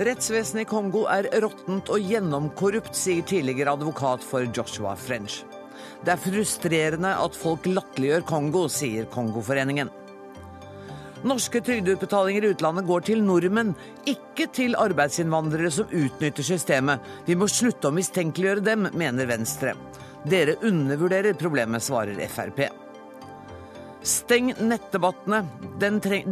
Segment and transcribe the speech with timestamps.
[0.00, 5.42] Rettsvesenet i Kongo er råttent og gjennomkorrupt, sier tidligere advokat for Joshua French.
[6.00, 9.92] Det er frustrerende at folk latterliggjør Kongo, sier Kongoforeningen.
[11.28, 13.74] Norske trygdeutbetalinger i utlandet går til nordmenn,
[14.08, 17.04] ikke til arbeidsinnvandrere som utnytter systemet.
[17.28, 19.76] Vi må slutte å mistenkeliggjøre dem, mener Venstre.
[20.24, 22.70] Dere undervurderer problemet, svarer Frp.
[24.02, 25.42] Steng nettdebattene.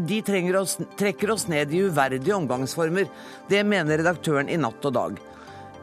[0.08, 0.22] de
[0.56, 3.08] oss, trekker oss ned i uverdige omgangsformer.
[3.48, 5.18] Det mener redaktøren i Natt og Dag.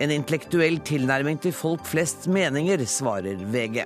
[0.01, 3.85] En intellektuell tilnærming til folk flests meninger, svarer VG.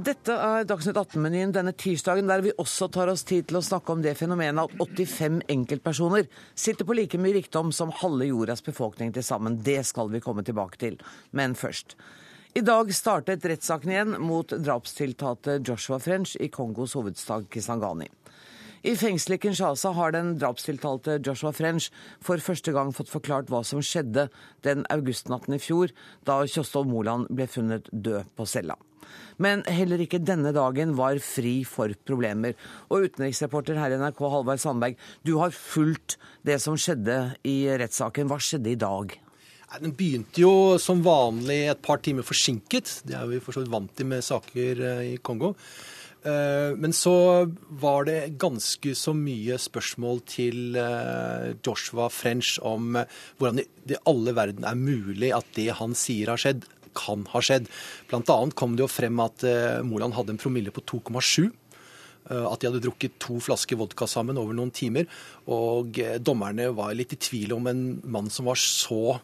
[0.00, 3.92] Dette er Dagsnytt 18-menyen denne tirsdagen, der vi også tar oss tid til å snakke
[3.92, 9.12] om det fenomenet at 85 enkeltpersoner sitter på like mye rikdom som halve jordas befolkning
[9.12, 9.58] til sammen.
[9.60, 10.96] Det skal vi komme tilbake til.
[11.36, 11.98] Men først.
[12.56, 18.08] I dag startet rettssaken igjen mot drapstiltalte Joshua French i Kongos hovedstad Kisangani.
[18.80, 21.90] I fengselet i Kinshasa har den drapstiltalte Joshua French
[22.24, 24.30] for første gang fått forklart hva som skjedde
[24.64, 25.92] den augustnatten i fjor,
[26.24, 28.80] da Kjostov Moland ble funnet død på cella.
[29.40, 32.56] Men heller ikke denne dagen var fri for problemer.
[32.90, 38.28] Og utenriksreporter her i NRK, Halvard Sandberg, du har fulgt det som skjedde i rettssaken.
[38.30, 39.16] Hva skjedde i dag?
[39.78, 43.00] Den begynte jo som vanlig et par timer forsinket.
[43.06, 45.52] Det er vi for så vidt vant til med saker eh, i Kongo.
[46.26, 47.46] Eh, men så
[47.80, 52.98] var det ganske så mye spørsmål til eh, Joshua French om
[53.38, 57.68] hvordan i alle verden er mulig at det han sier har skjedd, kan ha skjedd.
[58.10, 61.50] Blant annet kom det jo frem at uh, Moland hadde en promille på 2,7.
[62.30, 65.08] Uh, at de hadde drukket to flasker vodka sammen over noen timer.
[65.50, 69.18] Og uh, dommerne var litt i tvil om en mann som var så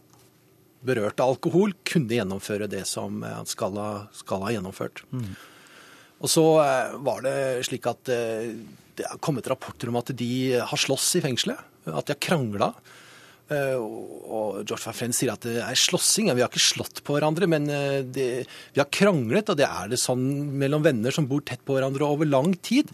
[0.87, 5.03] berørt av alkohol, kunne gjennomføre det som han skal ha, skal ha gjennomført.
[5.11, 5.33] Mm.
[6.23, 6.45] Og så
[7.03, 7.35] var det
[7.67, 11.59] slik at det har kommet rapporter om at de har slåss i fengselet.
[11.91, 12.71] At de har krangla.
[13.47, 16.33] Eh, og George French sier at det er slåssing.
[16.35, 18.29] Vi har ikke slått på hverandre, men eh, det,
[18.75, 19.53] vi har kranglet.
[19.53, 20.25] Og det er det sånn
[20.59, 22.91] mellom venner som bor tett på hverandre over lang tid.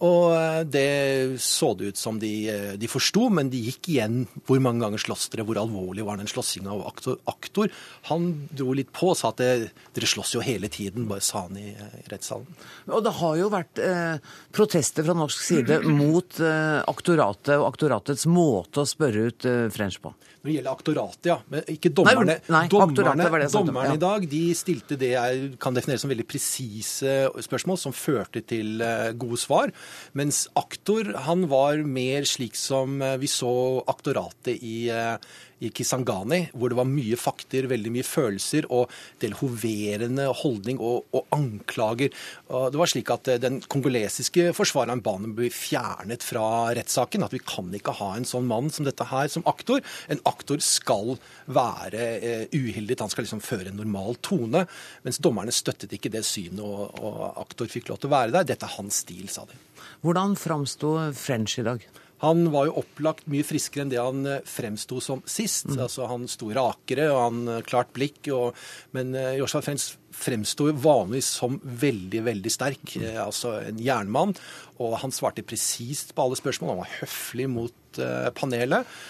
[0.00, 4.22] Og eh, det så det ut som de, eh, de forsto, men de gikk igjen
[4.48, 6.72] hvor mange ganger slåss dere, hvor alvorlig var den slåssinga.
[6.72, 7.74] Og aktor, aktor,
[8.08, 11.44] han dro litt på og sa at det, dere slåss jo hele tiden, bare sa
[11.44, 12.48] han i, i rettssalen.
[12.88, 18.24] Og det har jo vært eh, protester fra norsk side mot eh, aktoratet og aktoratets
[18.30, 20.14] måte å spørre ut eh, French på.
[20.40, 21.36] Når det gjelder aktoratet, ja.
[21.52, 22.38] Men ikke dommerne.
[22.40, 23.96] Nei, nei, dommerne, dommerne ja.
[23.98, 28.80] i dag de stilte det jeg kan definere som veldig presise spørsmål, som førte til
[28.80, 29.74] uh, gode svar.
[30.16, 33.52] Mens aktor han var mer slik som uh, vi så
[33.92, 35.20] aktoratet i uh,
[35.60, 38.90] i Kisangani, hvor det var mye fakter, veldig mye følelser og
[39.20, 42.14] del hoverende holdning og, og anklager.
[42.48, 47.26] Og det var slik at eh, Den kongolesiske forsvareren ba ble fjernet fra rettssaken.
[47.26, 49.84] At vi kan ikke ha en sånn mann som dette her som aktor.
[50.12, 51.16] En aktor skal
[51.50, 54.64] være uh, uhildet, han skal liksom føre en normal tone.
[55.06, 58.48] Mens dommerne støttet ikke det synet, og, og aktor fikk lov til å være der.
[58.52, 59.58] Dette er hans stil, sa de.
[60.04, 61.84] Hvordan framsto French i dag?
[62.20, 65.70] Han var jo opplagt mye friskere enn det han eh, fremsto som sist.
[65.70, 65.80] Mm.
[65.86, 68.20] Altså, han sto rakere og han eh, klart blikk.
[68.36, 68.58] Og,
[68.96, 72.84] men uh, Joshua French fremsto vanligvis som veldig, veldig sterk.
[72.92, 73.06] Mm.
[73.06, 74.34] Uh, altså en jernmann.
[74.80, 76.74] Og han svarte presist på alle spørsmål.
[76.74, 79.00] Han var høflig mot uh, panelet.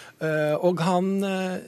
[0.61, 1.07] og han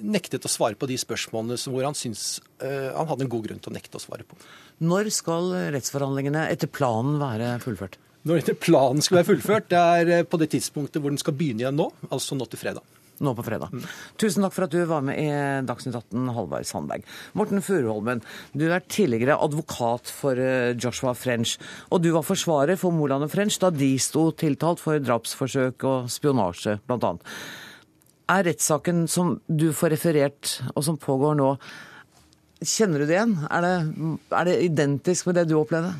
[0.04, 3.72] nektet å svare på de spørsmålene hvor han syntes han hadde en god grunn til
[3.72, 4.36] å nekte å svare på.
[4.84, 7.96] Når skal rettsforhandlingene etter planen være fullført?
[8.28, 9.70] Når denne planen skal være fullført.
[9.72, 12.60] Det er eh, på det tidspunktet hvor den skal begynne igjen nå, altså nå til
[12.60, 12.84] fredag.
[13.22, 13.70] Nå på fredag.
[13.70, 13.82] Mm.
[14.18, 15.26] Tusen takk for at du var med i
[15.66, 17.04] Dagsnytt 18, Halvard Sandberg.
[17.38, 18.22] Morten Furuholmen,
[18.56, 21.54] du er tidligere advokat for eh, Joshua French.
[21.90, 26.10] Og du var forsvarer for Moland og French da de sto tiltalt for drapsforsøk og
[26.12, 27.14] spionasje, bl.a.
[28.32, 31.52] Er rettssaken som du får referert, og som pågår nå,
[32.62, 33.36] kjenner du det igjen?
[33.50, 33.74] Er det,
[34.38, 35.92] er det identisk med det du opplevde?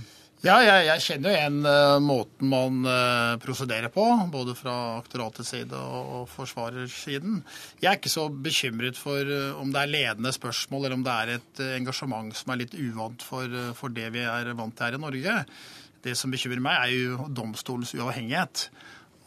[0.42, 4.02] Ja, jeg, jeg, kjenner jo igjen uh, måten man uh, prosederer på,
[4.32, 7.36] både fra aktoratets side og, og forsvarersiden.
[7.78, 11.14] Jeg er ikke så bekymret for uh, om det er ledende spørsmål, eller om det
[11.14, 14.98] er et engasjement som er litt uvant for, for, det vi er vant til her
[14.98, 15.36] i Norge.
[16.02, 18.64] Det som bekymrer meg, er jo domstolens uavhengighet.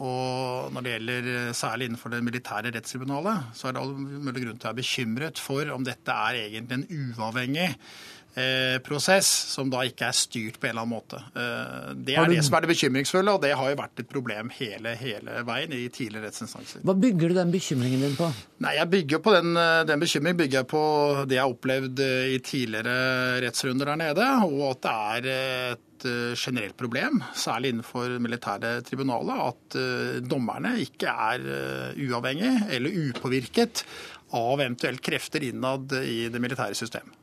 [0.03, 4.59] Og når det gjelder særlig innenfor det militære rettstribunalet, så er det all mulig grunn
[4.59, 7.69] til å være bekymret for om dette er egentlig en uavhengig
[8.83, 11.21] prosess som da ikke er styrt på en eller annen måte.
[11.39, 14.51] Eh, det er det som er det bekymringsfulle, og det har jo vært et problem
[14.57, 16.83] hele, hele veien i tidligere rettsinstanser.
[16.85, 18.29] Hva bygger du den bekymringen din på?
[18.65, 20.83] Nei, jeg bygger på Den, eh, den bekymringen bygger jeg på
[21.29, 22.03] det jeg har opplevd
[22.35, 24.95] i tidligere rettsrunder der nede, og at det
[25.33, 25.35] er
[25.73, 31.45] et et generelt problem, særlig innenfor militære tribunalet, at dommerne ikke er
[31.95, 33.85] uavhengige eller upåvirket
[34.35, 37.15] av eventuelt krefter innad i det militære systemet.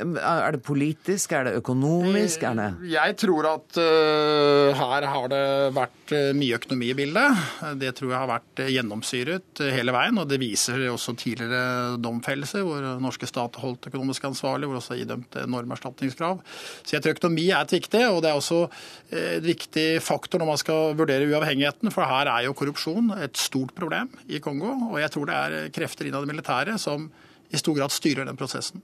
[0.00, 2.42] Er det politisk, er det økonomisk?
[2.46, 5.42] Er det Jeg tror at uh, her har det
[5.76, 7.42] vært uh, mye økonomi i bildet.
[7.80, 10.20] Det tror jeg har vært gjennomsyret hele veien.
[10.20, 15.36] og Det viser også tidligere domfellelser hvor norske stat holdt økonomisk ansvarlig, hvor også idømt
[15.42, 16.40] enorme erstatningskrav.
[16.82, 18.62] Så jeg tror økonomi er et viktig, og det er også
[19.10, 21.92] et viktig faktor når man skal vurdere uavhengigheten.
[21.94, 24.72] For her er jo korrupsjon et stort problem i Kongo.
[24.90, 27.10] Og jeg tror det er krefter innad i militæret som
[27.50, 28.82] i stor grad styrer den prosessen.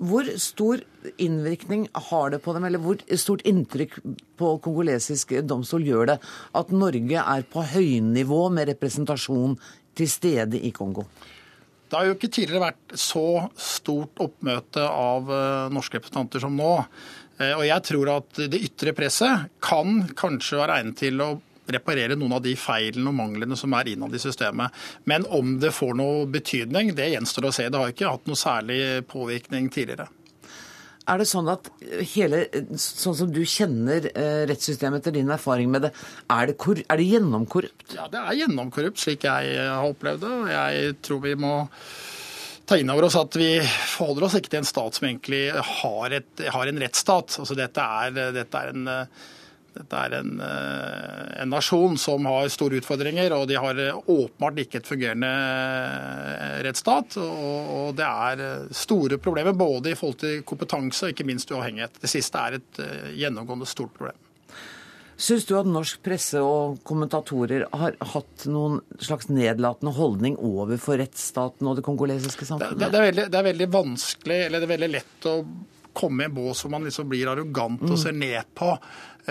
[0.00, 0.80] Hvor stor
[1.20, 3.98] innvirkning har det på dem, eller hvor stort inntrykk
[4.40, 6.16] på kongolesisk domstol gjør det
[6.56, 9.58] at Norge er på høynivå med representasjon
[9.98, 11.04] til stede i Kongo?
[11.90, 13.26] Det har jo ikke tidligere vært så
[13.58, 16.74] stort oppmøte av eh, norske representanter som nå.
[17.40, 21.32] Eh, og jeg tror at det ytre presset kan kanskje være egnet til å
[21.74, 24.74] reparere noen av de feilene og manglene som er innad i systemet.
[25.10, 27.68] Men om det får noe betydning, det gjenstår å se.
[27.68, 28.80] Det har ikke hatt noe særlig
[29.10, 30.10] påvirkning tidligere.
[31.10, 31.66] Er det sånn at
[32.12, 32.44] hele,
[32.78, 35.90] sånn som du kjenner eh, rettssystemet etter din erfaring med det,
[36.30, 37.96] er det, er det gjennomkorrupt?
[37.96, 40.30] Ja, det er gjennomkorrupt, slik jeg har opplevd det.
[40.36, 41.54] og Jeg tror vi må
[42.70, 43.56] ta inn over oss at vi
[43.96, 47.40] forholder oss ikke til en stat som egentlig har, et, har en rettsstat.
[47.42, 48.90] Altså, dette, er, dette er en
[49.74, 54.58] dette er en, eh, en, nasjon som har store utfordringer, og de har eh, åpenbart
[54.64, 57.18] ikke et fungerende eh, rettsstat.
[57.22, 62.02] Og, og det er store problemer både i forhold til kompetanse og ikke minst uavhengighet.
[62.02, 62.82] Det siste er et
[63.18, 64.18] gjennomgående stort problem.
[65.20, 71.68] Syns du at norsk presse og kommentatorer har hatt noen slags nedlatende holdning overfor rettsstaten
[71.68, 72.78] og det kongolesiske samfunnet?
[72.80, 75.34] Det, det, er veldig, det, er veldig, vanskelig, eller det er veldig lett å
[75.96, 78.02] komme i en bås hvor man liksom blir arrogant og mm.
[78.02, 78.74] ser ned på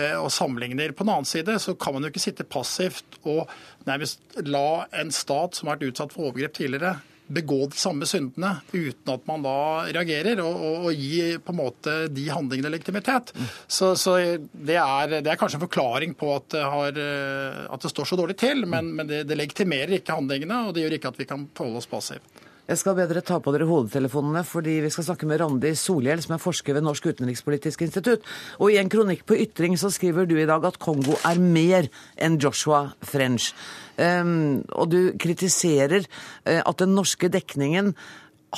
[0.00, 0.92] Eh, og sammenligner.
[0.92, 3.50] På den annen side så kan man jo ikke sitte passivt og
[3.88, 8.56] nærmest la en stat som har vært utsatt for overgrep tidligere, begå de samme syndene
[8.72, 9.52] uten at man da
[9.94, 13.30] reagerer og, og, og gi på en måte de handlingene legitimitet.
[13.36, 13.48] Mm.
[13.70, 14.16] Så, så
[14.50, 18.10] det, er, det, er, kanskje en forklaring på at det, har, eh, at det står
[18.10, 21.22] så dårlig til, men, men det, det legitimerer ikke handlingene, og det gjør ikke at
[21.22, 22.46] vi kan forholde oss passivt.
[22.68, 26.20] Jeg skal be dere ta på dere hodetelefonene, fordi vi skal snakke med Randi Solhjell,
[26.22, 28.26] som er forsker ved Norsk utenrikspolitisk institutt.
[28.60, 31.90] Og i en kronikk på Ytring så skriver du i dag at Kongo er mer
[32.20, 33.50] enn Joshua French.
[33.96, 37.94] Um, og du kritiserer uh, at den norske dekningen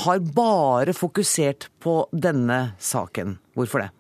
[0.05, 3.38] har bare fokusert på denne saken.
[3.56, 3.90] Hvorfor det?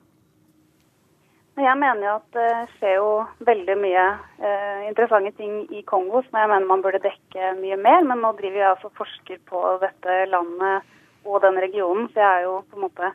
[1.62, 3.10] Jeg mener jo at det skjer jo
[3.46, 4.04] veldig mye
[4.42, 8.02] eh, interessante ting i Kongo som jeg mener man burde dekke mye mer.
[8.08, 10.88] Men nå driver jeg altså forsker på dette landet
[11.28, 13.12] og den regionen, så jeg jo måte,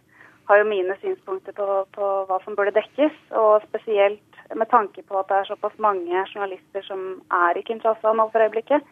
[0.47, 3.15] har jo mine synspunkter på, på, hva som burde dekkes.
[3.41, 7.03] Og spesielt med tanke på at det er såpass mange journalister som
[7.33, 8.85] er i Kinshasa nå for øyeblikket.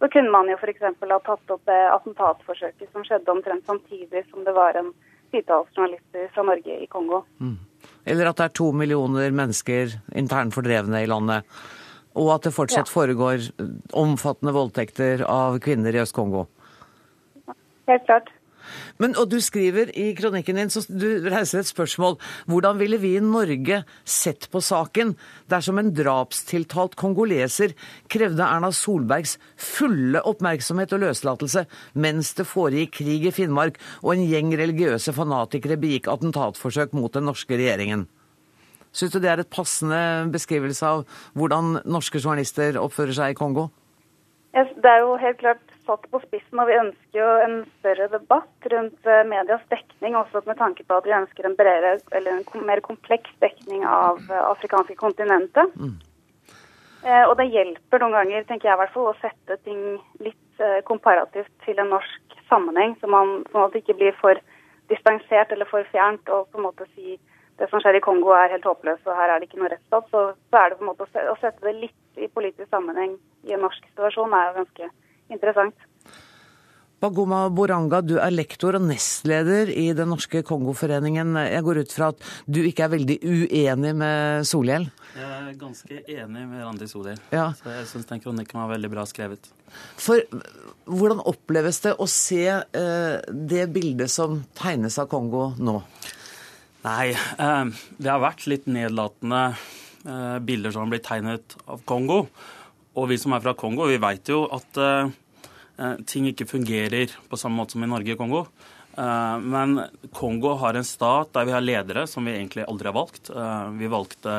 [0.00, 0.84] Så kunne man jo f.eks.
[0.86, 4.94] ha tatt opp det attentatforsøket som skjedde omtrent samtidig som det var en
[5.34, 7.24] titalls journalister fra Norge i Kongo.
[7.42, 7.58] Mm.
[8.08, 11.46] Eller at det er to millioner mennesker internt fordrevne i landet.
[12.18, 12.92] Og at det fortsatt ja.
[12.92, 13.50] foregår
[13.96, 16.46] omfattende voldtekter av kvinner i Øst-Kongo.
[17.90, 18.30] Helt klart.
[19.02, 22.18] Men, og du skriver i kronikken din, så du reiser et spørsmål.
[22.50, 25.14] Hvordan ville vi i Norge sett på saken
[25.50, 27.74] dersom en drapstiltalt kongoleser
[28.12, 31.66] krevde Erna Solbergs fulle oppmerksomhet og løslatelse
[32.00, 37.28] mens det foregikk krig i Finnmark og en gjeng religiøse fanatikere begikk attentatforsøk mot den
[37.30, 38.06] norske regjeringen?
[38.90, 41.04] Syns du det er et passende beskrivelse av
[41.38, 43.68] hvordan norske journalister oppfører seg i Kongo?
[44.50, 48.68] Det er jo helt klart satt på spissen, og vi ønsker jo en større debatt
[48.72, 52.66] rundt eh, medias dekning, også med tanke på at vi ønsker en bredere, eller en
[52.68, 55.74] mer kompleks dekning av eh, afrikanske kontinentet.
[55.74, 55.96] Mm.
[57.00, 60.38] Eh, og det hjelper noen ganger, tenker jeg i hvert fall, å sette ting litt
[60.84, 64.36] komparativt til en norsk sammenheng, så man sånn at det ikke blir for
[64.92, 67.14] distansert eller for fjernt og på en måte si
[67.60, 70.06] det som skjer i Kongo er helt håpløst, og her er det ikke noe rettsstat.
[70.12, 73.16] Så, så, er det på en måte å sette det litt i politisk sammenheng
[73.48, 74.88] i en norsk situasjon er jo ganske
[75.30, 75.86] interessant.
[77.00, 81.32] Bagoma Boranga, du er lektor og nestleder i Den norske Kongoforeningen.
[81.48, 84.84] Jeg går ut fra at du ikke er veldig uenig med Solhjell?
[85.14, 87.22] Jeg er ganske enig med Randi Solhjell.
[87.32, 87.46] Ja.
[87.56, 89.48] Så jeg syns den kronikken var veldig bra skrevet.
[89.96, 90.20] For
[90.84, 95.78] hvordan oppleves det å se eh, det bildet som tegnes av Kongo nå?
[96.84, 99.44] Nei, eh, det har vært litt nedlatende
[100.04, 102.26] eh, bilder som har blitt tegnet av Kongo.
[103.00, 105.08] Og vi som er fra Kongo, vi veit jo at uh,
[106.04, 108.44] ting ikke fungerer på samme måte som i Norge og Kongo.
[109.00, 109.78] Men
[110.12, 113.30] Kongo har en stat der vi har ledere som vi egentlig aldri har valgt.
[113.78, 114.34] Vi valgte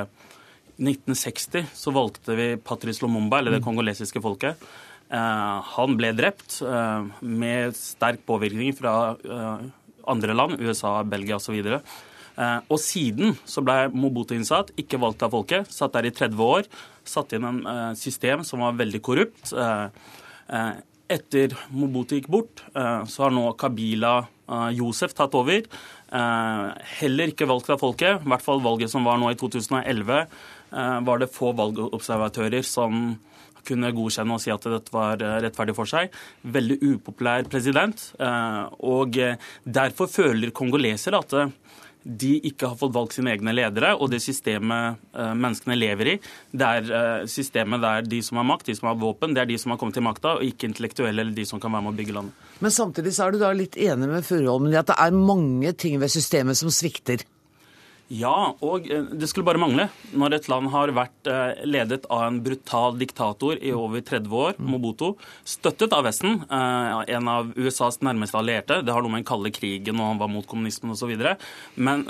[0.76, 4.62] I 1960 så valgte vi Patrice Lumumba, eller det kongolesiske folket.
[5.10, 6.60] Han ble drept
[7.24, 8.94] med sterk påvirkning fra
[10.06, 11.58] andre land, USA, Belgia osv.
[12.42, 16.46] Eh, og siden så ble Mobutu innsatt, ikke valgt av folket, satt der i 30
[16.46, 16.70] år.
[17.08, 19.52] Satt inn en eh, system som var veldig korrupt.
[19.54, 20.70] Eh,
[21.12, 24.14] etter Mobutu gikk bort, så har nå Kabila
[24.72, 25.66] Josef tatt over.
[27.02, 28.24] Heller ikke valgt av folket.
[28.24, 30.22] I hvert fall valget som var nå i 2011,
[31.04, 33.18] var det få valgobservatører som
[33.68, 36.16] kunne godkjenne og si at dette var rettferdig for seg.
[36.48, 38.08] Veldig upopulær president.
[38.80, 39.20] Og
[39.68, 41.36] derfor føler kongolesere at
[42.04, 46.16] de ikke har fått valgt sine egne ledere, og det systemet uh, menneskene lever i,
[46.52, 49.52] det er uh, systemet der de som har makt, de som har våpen, det er
[49.52, 51.94] de som har kommet til makta, og ikke intellektuelle eller de som kan være med
[51.94, 52.48] å bygge landet.
[52.62, 55.76] Men samtidig så er du da litt enig med Furuholmen i at det er mange
[55.78, 57.26] ting ved systemet som svikter?
[58.12, 59.88] Ja, og eh, det skulle bare mangle.
[60.12, 64.60] Når et land har vært eh, ledet av en brutal diktator i over 30 år,
[64.60, 64.68] mm.
[64.74, 65.14] Mobuto,
[65.48, 69.54] støttet av Vesten, eh, en av USAs nærmeste allierte Det har noe med den kalde
[69.56, 71.14] krigen og han var mot kommunismen osv.
[71.80, 72.04] Men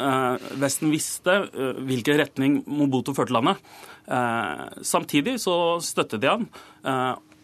[0.61, 3.59] Vesten visste hvilken retning Mobuto førte landet.
[4.85, 6.47] Samtidig så støttet de han.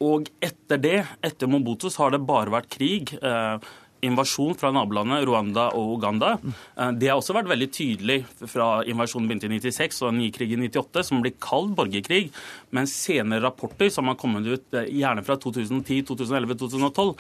[0.03, 3.13] Og etter det, etter Mobutu, så har det bare vært krig
[4.05, 6.35] invasjon fra nabolandet Rwanda og Uganda.
[6.77, 10.29] Eh, det har også vært veldig tydelig fra invasjonen begynte i 96 og en ny
[10.35, 12.27] krig i 98, som blir kalt borgerkrig.
[12.75, 17.15] Men senere rapporter som har kommet ut eh, gjerne fra 2010, 2011, 2012,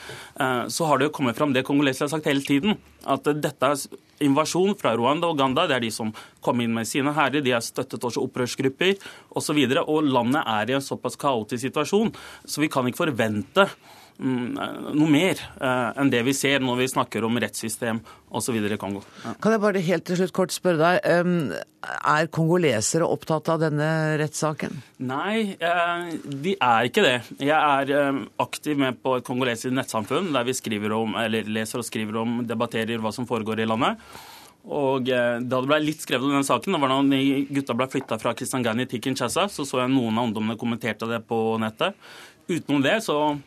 [0.71, 2.77] så har det jo kommet fram det kongolesere har sagt hele tiden.
[3.07, 5.67] At dette er invasjon fra Rwanda og Uganda.
[5.67, 7.43] Det er de som kom inn med sine hærer.
[7.45, 8.95] De har støttet også opprørsgrupper
[9.37, 9.57] osv.
[9.57, 12.13] Og, så og landet er i en såpass kaotisk situasjon,
[12.45, 13.67] så vi kan ikke forvente
[14.17, 17.99] noe mer eh, enn det vi ser når vi snakker om rettssystem
[18.33, 18.55] osv.
[18.57, 19.03] i Kongo.
[19.23, 19.33] Ja.
[19.41, 21.57] Kan jeg bare helt til slutt kort spørre deg,
[21.87, 23.89] er kongolesere opptatt av denne
[24.21, 24.81] rettssaken?
[25.05, 27.17] Nei, eh, de er ikke det.
[27.39, 31.87] Jeg er aktiv med på et kongolesisk nettsamfunn der vi skriver om, eller leser og
[31.87, 34.01] skriver om, debatterer hva som foregår i landet.
[34.67, 37.21] Og eh, Da det ble litt skrevet om den saken, det var da
[37.55, 41.21] gutta ble flytta fra Kisangani til Kinshasa, så så jeg noen av ungdommene kommenterte det
[41.27, 41.95] på nettet.
[42.47, 43.37] Utenom det så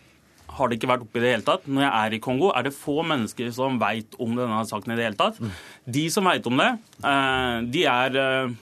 [0.57, 1.69] har det ikke vært oppe i det hele tatt.
[1.69, 4.99] Når jeg er i Kongo, er det få mennesker som veit om denne saken i
[4.99, 5.39] det hele tatt.
[5.41, 5.53] Mm.
[5.99, 6.71] De som veit om det,
[7.13, 8.57] eh, de er eh,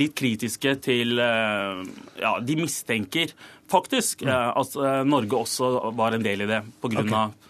[0.00, 1.84] litt kritiske til eh,
[2.22, 3.34] Ja, de mistenker
[3.70, 4.32] faktisk mm.
[4.62, 4.76] at
[5.08, 7.02] Norge også var en del i det pga.
[7.02, 7.42] Okay.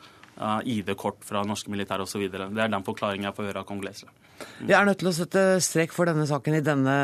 [0.68, 2.26] ID-kort fra norske militære osv.
[2.28, 4.12] Det er den forklaringen jeg får høre av kongolesere.
[4.66, 6.96] Vi er nødt til å sette strek for denne saken i denne,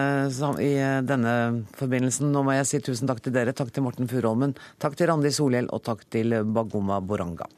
[0.61, 0.73] i
[1.07, 1.35] denne,
[1.79, 2.33] forbindelsen.
[2.33, 3.55] Nå må jeg si tusen takk til dere.
[3.57, 4.57] Takk til Morten Furholmen.
[4.83, 7.49] Takk til Randi Solhjell, og takk til Bagoma Boranga.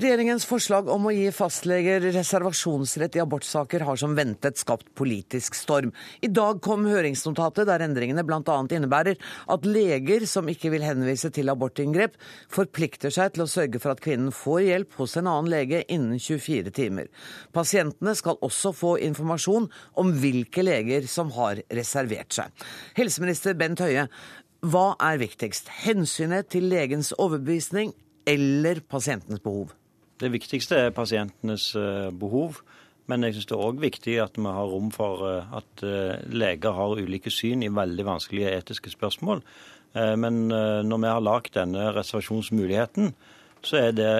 [0.00, 5.90] Regjeringens forslag om å gi fastleger reservasjonsrett i abortsaker har som ventet skapt politisk storm.
[6.24, 8.54] I dag kom høringsnotatet der endringene bl.a.
[8.72, 9.18] innebærer
[9.52, 12.14] at leger som ikke vil henvise til abortinngrep,
[12.48, 16.16] forplikter seg til å sørge for at kvinnen får hjelp hos en annen lege innen
[16.16, 17.10] 24 timer.
[17.52, 19.68] Pasientene skal også få informasjon
[20.00, 22.64] om hvilke leger som har reservert seg.
[22.96, 24.06] Helseminister Bent Høie,
[24.64, 25.68] hva er viktigst?
[25.84, 27.92] Hensynet til legens overbevisning
[28.24, 29.76] eller pasientenes behov?
[30.20, 32.60] Det viktigste er pasientenes eh, behov.
[33.08, 36.20] Men jeg syns det er òg viktig at vi har rom for eh, at eh,
[36.28, 39.44] leger har ulike syn i veldig vanskelige etiske spørsmål.
[39.90, 40.46] Men
[40.86, 43.08] når vi har lagd denne reservasjonsmuligheten,
[43.66, 44.12] så er det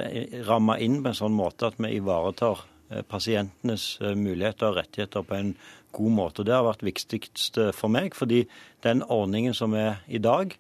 [0.49, 2.65] ramma inn på en sånn måte at vi ivaretar
[3.07, 5.53] pasientenes muligheter og rettigheter på en
[5.95, 6.43] god måte.
[6.43, 8.41] Det har vært viktigst for meg, fordi
[8.83, 10.57] den ordningen som er i dag,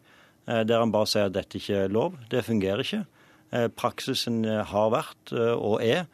[0.46, 3.02] der han bare sier at dette ikke er lov, det fungerer ikke.
[3.50, 6.04] Eh, praksisen eh, har vært eh, og er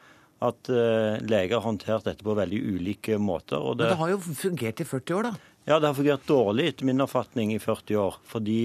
[0.44, 3.56] at leger har håndtert dette på veldig ulike måter.
[3.72, 5.52] Det, Men det har jo fungert i 40 år, da?
[5.64, 8.18] Ja, det har fungert dårlig etter min oppfatning i 40 år.
[8.28, 8.58] Fordi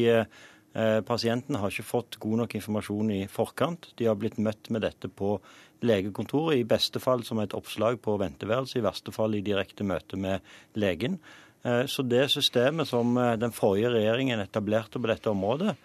[1.08, 3.88] Pasienten har ikke fått god nok informasjon i forkant.
[3.96, 5.38] De har blitt møtt med dette på
[5.88, 10.20] legekontoret, i beste fall som et oppslag på venteværelset, i verste fall i direkte møte
[10.20, 10.44] med
[10.76, 11.22] legen.
[11.64, 15.78] Så det systemet som den forrige regjeringen etablerte på dette området,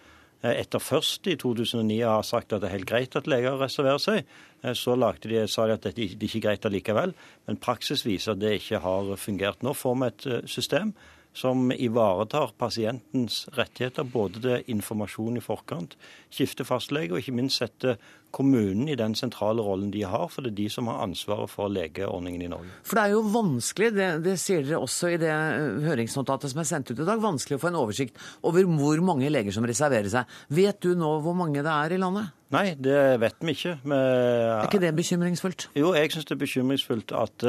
[0.43, 4.27] etter først i 2009 har sagt at det er helt greit at leger reserverer seg.
[4.63, 7.13] Eh, så de, sa de at det ikke er greit allikevel.
[7.47, 9.63] Men praksis viser at det ikke har fungert.
[9.63, 10.93] Nå får vi et eh, system
[11.37, 15.97] som ivaretar pasientens rettigheter, både til informasjon i forkant,
[16.33, 17.97] skifte fastlege, og ikke minst sette
[18.33, 21.71] kommunen i den sentrale rollen de har, for det er de som har ansvaret for
[21.71, 22.71] legeordningen i Norge.
[22.85, 25.31] For det er jo vanskelig, det, det sier dere også i det
[25.85, 29.31] høringsnotatet som er sendt ut i dag, vanskelig å få en oversikt over hvor mange
[29.31, 30.37] leger som reserverer seg.
[30.53, 32.33] Vet du nå hvor mange det er i landet?
[32.53, 33.73] Nei, det vet vi ikke.
[33.83, 33.97] Men...
[33.99, 35.69] Er ikke det bekymringsfullt?
[35.75, 37.47] Jo, jeg syns det er bekymringsfullt at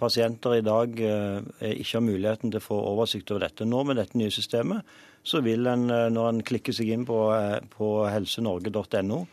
[0.00, 3.66] pasienter i dag eh, ikke har muligheten til å få oversikt over dette.
[3.68, 4.86] Nå med dette nye systemet,
[5.26, 9.26] så vil en, eh, når en klikker seg inn på, eh, på helsenorge.no,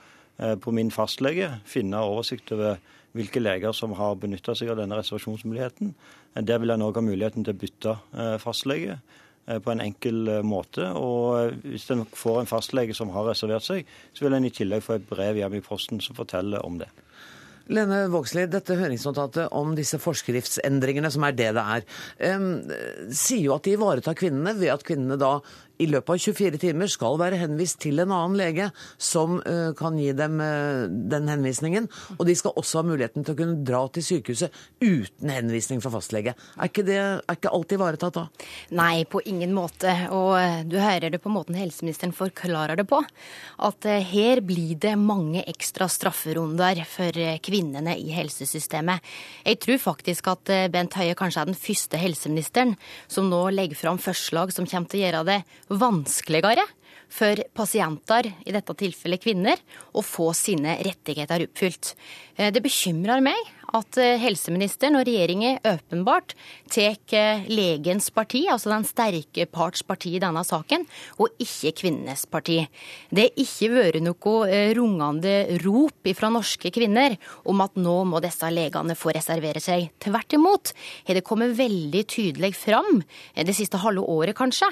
[0.62, 2.76] på min fastlege, finne oversikt over
[3.18, 5.96] hvilke leger som har benytta seg av denne reservasjonsmuligheten.
[6.46, 7.96] Der vil en òg ha muligheten til å bytte
[8.44, 9.00] fastlege
[9.48, 10.92] på en enkel måte.
[10.94, 14.86] Og hvis en får en fastlege som har reservert seg, så vil en i tillegg
[14.86, 16.92] få et brev hjem i posten som forteller om det.
[17.74, 21.88] Lene Vågslid, dette høringsnotatet om disse forskriftsendringene, som er det det er,
[22.36, 22.50] um,
[23.12, 25.38] sier jo at de ivaretar kvinnene ved at kvinnene da
[25.78, 29.98] i løpet av 24 timer skal være henvist til en annen lege som uh, kan
[30.00, 31.90] gi dem uh, den henvisningen.
[32.18, 35.92] Og de skal også ha muligheten til å kunne dra til sykehuset uten henvisning fra
[35.94, 36.34] fastlege.
[36.58, 38.26] Er ikke, det, er ikke alt ivaretatt da?
[38.78, 39.94] Nei, på ingen måte.
[40.16, 43.04] Og uh, du hører det på måten helseministeren forklarer det på.
[43.68, 49.06] At her blir det mange ekstra strafferunder for kvinnene i helsesystemet.
[49.46, 52.76] Jeg tror faktisk at Bent Høie kanskje er den første helseministeren
[53.12, 56.66] som nå legger fram forslag som kommer til å gjøre det vanskeligere
[57.10, 59.60] for pasienter, i dette tilfellet kvinner,
[59.96, 61.94] å få sine rettigheter oppfylt.
[62.36, 63.40] Eh, det bekymrer meg
[63.76, 66.34] at eh, helseministeren og regjeringen åpenbart
[66.72, 70.86] tar eh, legens parti, altså den sterke parts parti i denne saken,
[71.20, 72.62] og ikke kvinnenes parti.
[73.12, 77.18] Det har ikke vært noe eh, rungende rop fra norske kvinner
[77.50, 79.90] om at nå må disse legene få reservere seg.
[80.04, 80.74] Tvert imot
[81.10, 83.02] har det kommet veldig tydelig fram,
[83.36, 84.70] det siste halve året kanskje,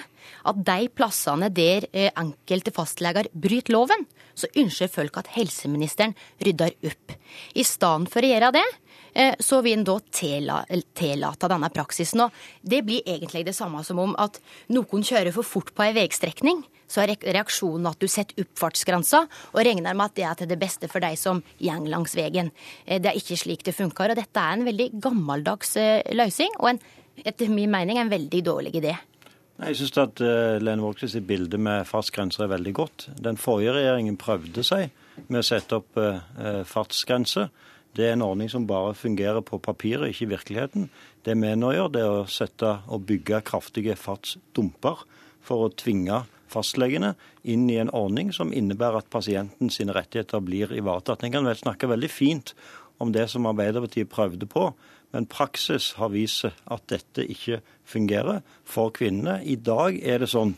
[0.48, 1.86] at de plassene der
[2.16, 7.16] enkelte fastleger bryter loven, så ønsker folk at helseministeren rydder opp.
[7.56, 8.66] I stedet for å gjøre det,
[9.40, 12.26] så vil en da tillate denne praksisen.
[12.26, 14.42] Og det blir egentlig det samme som om at
[14.76, 16.64] noen kjører for fort på ei veistrekning.
[16.88, 20.52] Så er reaksjonen at du setter opp fartsgrensa og regner med at det er til
[20.52, 22.52] det beste for de som går langs veien.
[22.86, 24.12] Eh, det er ikke slik det funker.
[24.14, 26.82] Og dette er en veldig gammeldags eh, løsning, og en,
[27.26, 28.96] etter min mening en veldig dårlig idé.
[29.56, 30.20] Jeg syns at
[30.60, 33.06] Lene Vågslid bilde med fartsgrenser er veldig godt.
[33.24, 34.90] Den forrige regjeringen prøvde seg
[35.30, 35.96] med å sette opp
[36.68, 37.48] fartsgrenser.
[37.96, 40.90] Det er en ordning som bare fungerer på papiret, ikke i virkeligheten.
[41.24, 45.06] Det vi nå gjør, det er å sette og bygge kraftige fartsdumper
[45.46, 47.14] for å tvinge fastlegene
[47.48, 51.24] inn i en ordning som innebærer at pasienten sine rettigheter blir ivaretatt.
[51.24, 52.54] En kan vel snakke veldig fint
[53.00, 54.70] om det som Arbeiderpartiet prøvde på,
[55.16, 59.40] men praksis har vist at dette ikke fungerer for kvinnene.
[59.44, 60.56] I dag er det sånn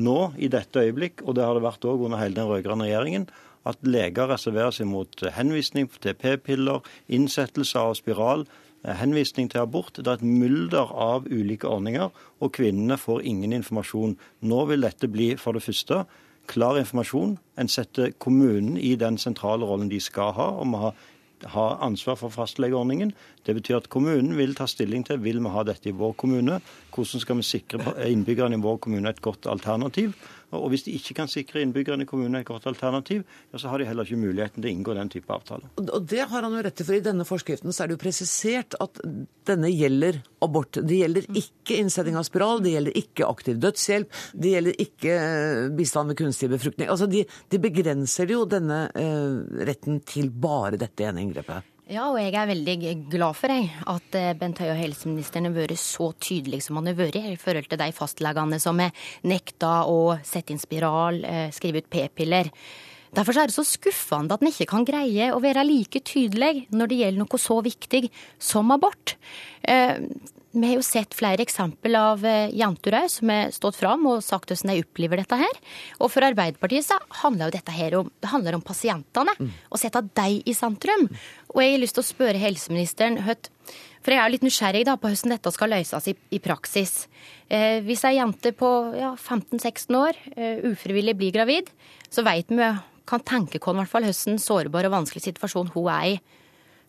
[0.00, 3.30] nå, i dette øyeblikk, og det har det vært òg under hele den rød-grønne regjeringen,
[3.68, 8.46] at leger reserverer seg mot henvisning til p-piller, innsettelse av spiral,
[8.84, 9.96] eh, henvisning til abort.
[9.96, 14.16] Det er et mulder av ulike ordninger, og kvinnene får ingen informasjon.
[14.42, 16.04] Nå vil dette bli for det første
[16.46, 17.38] klar informasjon.
[17.58, 20.92] En setter kommunen i den sentrale rollen de skal ha, om å ha
[21.48, 23.12] har ansvar for fastlegeordningen.
[23.46, 26.60] Det betyr at kommunen vil ta stilling til vil vi ha dette i vår kommune.
[26.90, 30.14] Hvordan skal vi sikre innbyggerne i vår kommune et godt alternativ?
[30.56, 33.22] Og hvis de ikke kan sikre innbyggerne i kommunen et godt alternativ,
[33.52, 35.70] ja, så har de heller ikke muligheten til å inngå den type avtale.
[35.78, 38.02] Og det har han jo rett til, for i denne forskriften så er det jo
[38.02, 38.98] presisert at
[39.46, 40.80] denne gjelder abort.
[40.82, 45.64] Det gjelder ikke innsetting av spiral, det gjelder ikke aktiv dødshjelp, det gjelder ikke eh,
[45.78, 46.90] bistand med kunstig befruktning.
[46.90, 51.69] Altså de, de begrenser jo denne eh, retten til bare dette ene inngrepet.
[51.90, 52.74] Ja, og jeg er veldig
[53.10, 56.86] glad for jeg, at eh, Bent Høie og helseministeren har vært så tydelig som han
[56.86, 61.48] har vært i forhold til de fastlegene som har nekta å sette inn spiral, eh,
[61.50, 62.52] skrive ut p-piller.
[63.18, 66.92] Derfor er det så skuffende at en ikke kan greie å være like tydelig når
[66.92, 68.04] det gjelder noe så viktig
[68.38, 69.16] som abort.
[70.50, 74.22] Vi har jo sett flere eksempel av eh, jenter òg som har stått fram og
[74.26, 75.58] sagt hvordan de opplever dette her.
[76.02, 79.36] Og for Arbeiderpartiet så handler jo dette her om, det handler om pasientene.
[79.38, 79.52] Mm.
[79.70, 81.06] Å sette dem i sentrum.
[81.54, 83.46] Og jeg har lyst til å spørre helseministeren høyt,
[84.02, 86.94] for jeg er litt nysgjerrig da på hvordan dette skal løses i, i praksis.
[87.46, 91.70] Eh, hvis ei jente på ja, 15-16 år eh, ufrivillig blir gravid,
[92.10, 92.72] så veit vi,
[93.10, 96.18] kan tenke oss i hvert fall hvordan sårbar og vanskelig situasjon hun er i.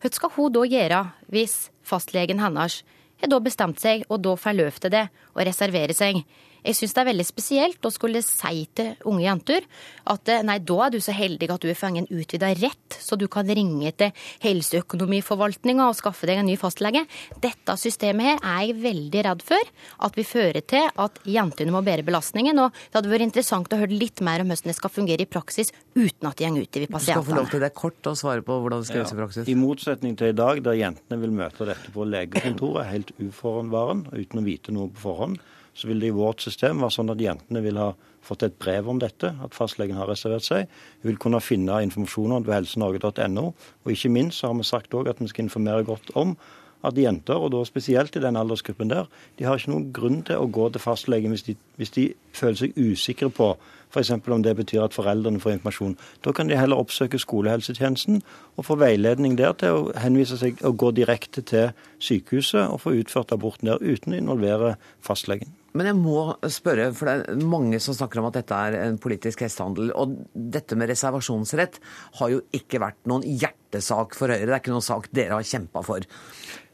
[0.02, 2.80] Hva skal hun da gjøre hvis fastlegen hennes
[3.22, 6.22] har da bestemt seg, og da får lov til det, å reservere seg.
[6.62, 9.64] Jeg syns det er veldig spesielt å skulle si til unge jenter
[10.12, 13.18] at nei, da er du så heldig at du har fått en utvida rett, så
[13.18, 14.12] du kan ringe til
[14.44, 17.04] helseøkonomiforvaltninga og skaffe deg en ny fastlege.
[17.42, 19.72] Dette systemet her er jeg veldig redd for
[20.06, 22.60] at vi fører til at jentene må bære belastningen.
[22.62, 25.30] Og det hadde vært interessant å høre litt mer om hvordan det skal fungere i
[25.30, 28.44] praksis uten at det går utover Du skal få lov til det kort å svare
[28.46, 29.50] på hvordan det skal gjøres i praksis.
[29.50, 34.42] I motsetning til i dag, der jentene vil møte dette på legekontoret helt uforhåndvaren, uten
[34.42, 35.42] å vite noe på forhånd,
[35.74, 38.88] så vil det i vårt system være sånn at jentene vil ha fått et brev
[38.88, 40.72] om dette, at fastlegen har reservert seg.
[41.02, 43.46] Hun vil kunne finne informasjon på helsenorge.no.
[43.84, 46.36] Og ikke minst så har vi sagt òg at vi skal informere godt om
[46.82, 49.06] at jenter, og da spesielt i den aldersgruppen der,
[49.38, 52.58] de har ikke noen grunn til å gå til fastlegen hvis de, hvis de føler
[52.58, 53.52] seg usikre på
[53.92, 54.10] f.eks.
[54.10, 55.96] om det betyr at foreldrene får informasjon.
[56.24, 58.22] Da kan de heller oppsøke skolehelsetjenesten
[58.56, 61.70] og få veiledning der til å henvise seg og gå direkte til
[62.02, 65.52] sykehuset og få utført aborten der uten å involvere fastlegen.
[65.72, 68.98] Men jeg må spørre, for det er mange som snakker om at dette er en
[69.00, 69.92] politisk hestehandel.
[69.96, 71.78] Og dette med reservasjonsrett
[72.20, 74.44] har jo ikke vært noen hjertesak for Høyre.
[74.50, 76.04] Det er ikke noen sak dere har kjempa for.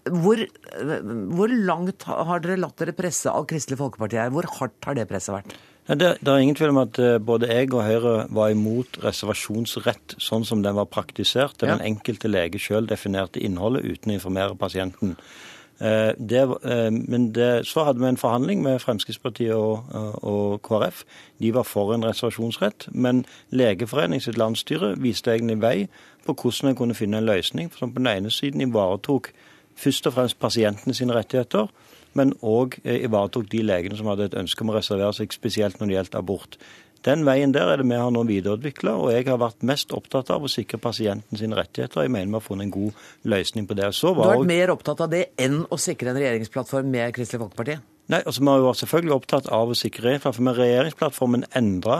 [0.08, 0.40] Hvor,
[1.36, 4.32] hvor langt har dere latt dere presse av Kristelig Folkeparti her?
[4.34, 5.58] Hvor hardt har det presset vært?
[5.88, 10.18] Det, det er ingen tvil om at eh, både jeg og Høyre var imot reservasjonsrett
[10.20, 11.76] sånn som den var praktisert, der Ja.
[11.78, 15.14] den enkelte lege selv definerte innholdet uten å informere pasienten.
[15.80, 19.84] Eh, Det, eh, men det, så hadde vi en forhandling med Fremskrittspartiet og,
[20.22, 21.04] og KrF.
[21.40, 25.88] De var for en reservasjonsrett, men Legeforeningen sitt landsstyre viste egentlig vei
[26.26, 29.30] på hvordan en kunne finne en løsning som på den ene siden ivaretok
[29.76, 31.66] først og fremst pasientene sine rettigheter,
[32.14, 35.86] men òg ivaretok de legene som hadde et ønske om å reservere seg, spesielt når
[35.86, 36.58] det gjaldt abort.
[37.06, 40.32] Den veien der er det vi har nå videreutvikla, og jeg har vært mest opptatt
[40.34, 42.02] av å sikre pasienten sine rettigheter.
[42.04, 43.92] Jeg mener vi har funnet en god løsning på det.
[43.94, 47.44] Så Du har vært mer opptatt av det enn å sikre en regjeringsplattform med Kristelig
[47.44, 47.78] Folkeparti?
[48.08, 51.98] Nei, altså Vi har jo vært selvfølgelig opptatt av å sikre regjeringsplattformen, men regjeringsplattformen endra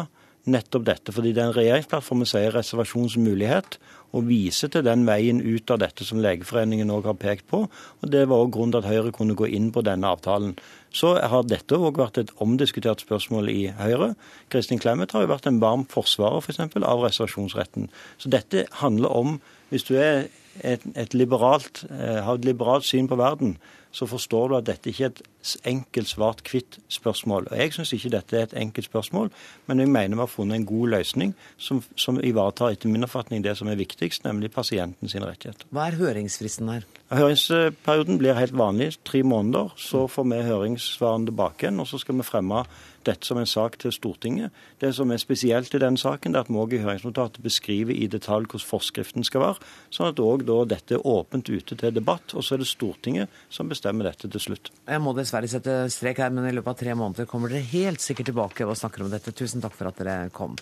[0.49, 1.15] nettopp dette.
[1.15, 3.79] Fordi den regjeringsplattformen sier reservasjonsmulighet,
[4.17, 7.67] og vise til den veien ut av dette som Legeforeningen òg har pekt på.
[7.69, 10.57] og Det var òg grunnen til at Høyre kunne gå inn på denne avtalen.
[10.91, 14.15] Så har dette òg vært et omdiskutert spørsmål i Høyre.
[14.49, 17.91] Kristin Clemet har jo vært en varm forsvarer for eksempel, av reservasjonsretten.
[18.19, 20.31] Så dette handler om Hvis du er
[20.65, 23.59] et, et liberalt, eh, har et liberalt syn på verden,
[23.93, 27.49] så forstår du at dette ikke er et enkelt svart-hvitt spørsmål.
[27.51, 29.31] Og Jeg syns ikke dette er et enkelt spørsmål,
[29.67, 33.45] men jeg mener vi har funnet en god løsning som, som ivaretar etter min oppfatning
[33.45, 35.67] det som er viktigst, nemlig pasientens rettigheter.
[35.71, 36.89] Hva er høringsfristen her?
[37.09, 39.71] Høringsperioden blir helt vanlig, tre måneder.
[39.81, 42.65] Så får vi høringssvarene tilbake igjen, og så skal vi fremme
[43.07, 44.53] dette som en sak til Stortinget.
[44.83, 47.97] Det som er spesielt i den saken, det er at vi også i høringsnotatet beskriver
[47.97, 52.35] i detalj hvordan forskriften skal være, sånn at òg dette er åpent ute til debatt.
[52.37, 54.69] Og så er det Stortinget som bestemmer dette til slutt.
[54.85, 58.05] Jeg må dessverre sette strek her, men i løpet av tre måneder kommer dere helt
[58.05, 59.33] sikkert tilbake og snakker om dette.
[59.33, 60.61] Tusen takk for at dere kom.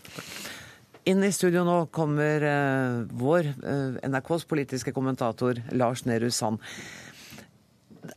[1.07, 6.59] Inn i studio nå kommer eh, vår eh, NRKs politiske kommentator Lars Nehru Sand.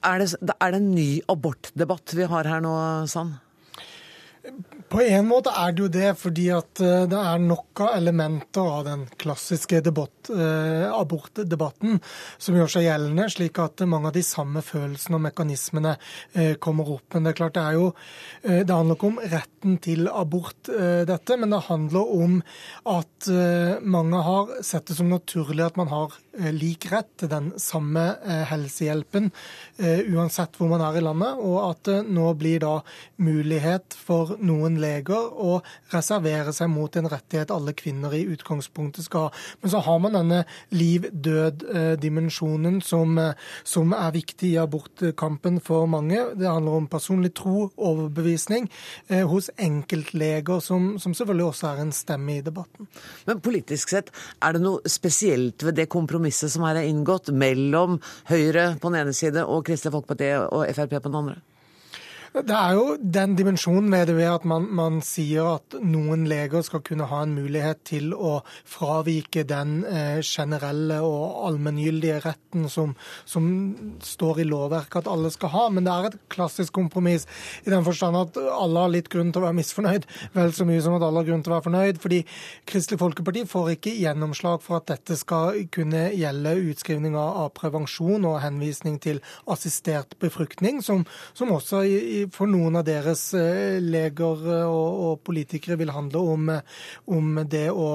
[0.05, 2.73] Er det, er det en ny abortdebatt vi har her nå,
[3.09, 3.37] Sand?
[4.89, 8.65] På en måte er det jo det, fordi at eh, det er nok av elementer
[8.65, 11.99] av den klassiske debatt, eh, abortdebatten
[12.41, 15.93] som gjør seg gjeldende, slik at mange av de samme følelsene og mekanismene
[16.33, 17.05] eh, kommer opp.
[17.13, 17.87] Men det er klart det er jo
[18.39, 20.69] Det handler ikke om retten til abort,
[21.09, 22.35] dette, men det handler om
[22.89, 23.27] at
[23.83, 26.15] mange har sett det som naturlig at man har
[26.53, 29.29] lik rett til den samme eh, helsehjelpen
[29.79, 32.75] eh, uansett hvor man er i landet, og at det nå blir da
[33.21, 39.27] mulighet for noen leger og reservere seg mot en rettighet alle kvinner i utgangspunktet skal
[39.27, 39.31] ha.
[39.61, 40.39] Men så har man denne
[40.75, 43.17] liv-død-dimensjonen som,
[43.67, 46.19] som er viktig i abortkampen for mange.
[46.39, 48.69] Det handler om personlig tro, overbevisning,
[49.09, 52.89] eh, hos enkeltleger, som, som selvfølgelig også er en stemme i debatten.
[53.27, 54.11] Men politisk sett,
[54.43, 59.03] er det noe spesielt ved det kompromisset som her er inngått mellom Høyre på den
[59.03, 61.39] ene side og Kristelig Folkeparti og Frp på den andre?
[62.29, 66.61] Det er jo den dimensjonen ved det ved at man, man, sier at noen leger
[66.65, 68.35] skal kunne ha en mulighet til å
[68.69, 72.93] fravike den eh, generelle og allmenngyldige retten som,
[73.25, 73.47] som,
[74.05, 75.63] står i lovverket at alle skal ha.
[75.73, 77.25] Men det er et klassisk kompromiss
[77.65, 80.05] i den forstand at alle har litt grunn til å være misfornøyd,
[80.37, 82.01] vel så mye som at alle har grunn til å være fornøyd.
[82.03, 82.21] Fordi
[82.69, 88.29] Kristelig Folkeparti får ikke gjennomslag for at dette skal kunne gjelde utskrivning av, av prevensjon
[88.29, 93.79] og henvisning til assistert befruktning, som, som også i, i for noen av deres eh,
[93.81, 96.51] leger og, og politikere vil handle om,
[97.15, 97.89] om, det å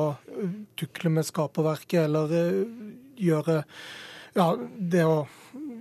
[0.79, 2.35] tukle med skaperverket eller
[3.21, 3.63] gjøre
[4.35, 5.25] Ja, det å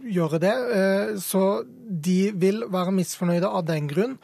[0.05, 0.53] gjøre det.
[1.23, 4.17] Så de vil være misfornøyde av den grunn.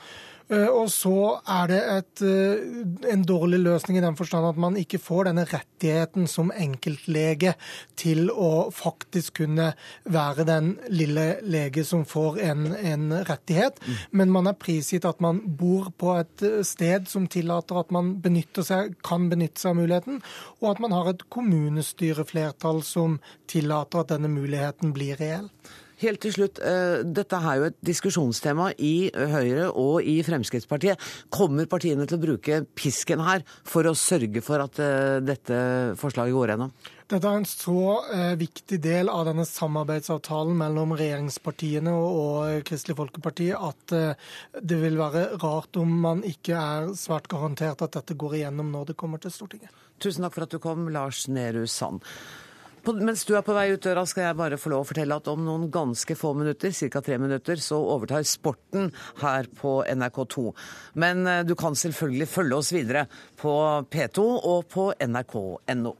[0.49, 4.77] Eh, og så er det et, eh, en dårlig løsning i den forstand at man
[4.79, 7.53] ikke får denne rettigheten som enkeltlege
[7.99, 9.73] til å faktisk kunne
[10.09, 13.77] være den lille lege som får en, en rettighet.
[13.85, 13.99] Mm.
[14.11, 18.15] Men man er prisgitt at man bor på et eh, sted som tillater at man
[18.65, 20.17] seg, kan benytte seg av muligheten,
[20.61, 25.49] og at man har et kommunestyreflertall som tillater at denne muligheten blir reell.
[25.99, 30.99] Helt til slutt, eh, Dette er jo et diskusjonstema i Høyre og i Fremskrittspartiet.
[31.29, 35.59] Kommer partiene til å bruke pisken her for å sørge for at eh, dette
[35.99, 36.71] forslaget går gjennom?
[37.09, 37.83] Dette er en så
[38.13, 44.27] eh, viktig del av denne samarbeidsavtalen mellom regjeringspartiene og, og Kristelig Folkeparti at eh,
[44.61, 48.91] det vil være rart om man ikke er svært garantert at dette går igjennom når
[48.91, 49.73] det kommer til Stortinget.
[49.97, 52.05] Tusen takk for at du kom, Lars Nehru Sand.
[52.97, 55.27] Mens du er på vei ut døra, skal jeg bare få lov å fortelle at
[55.29, 57.01] om noen ganske få minutter, ca.
[57.05, 58.89] tre minutter, så overtar Sporten
[59.21, 60.45] her på NRK2.
[60.97, 63.05] Men eh, du kan selvfølgelig følge oss videre
[63.37, 63.53] på
[63.93, 65.95] P2 og på nrk.no.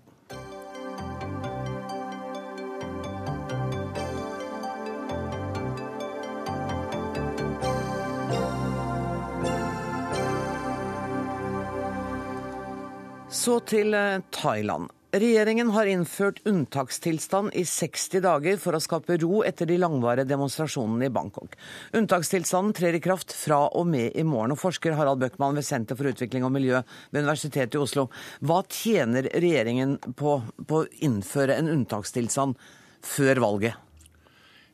[13.30, 14.90] Så til eh, Thailand.
[15.10, 21.08] Regjeringen har innført unntakstilstand i 60 dager for å skape ro etter de langvarige demonstrasjonene
[21.08, 21.56] i Bangkok.
[21.98, 24.54] Unntakstilstanden trer i kraft fra og med i morgen.
[24.54, 28.06] og Forsker Harald Bøckmann ved Senter for utvikling og miljø ved Universitetet i Oslo.
[28.46, 32.62] Hva tjener regjeringen på, på å innføre en unntakstilstand
[33.02, 33.82] før valget?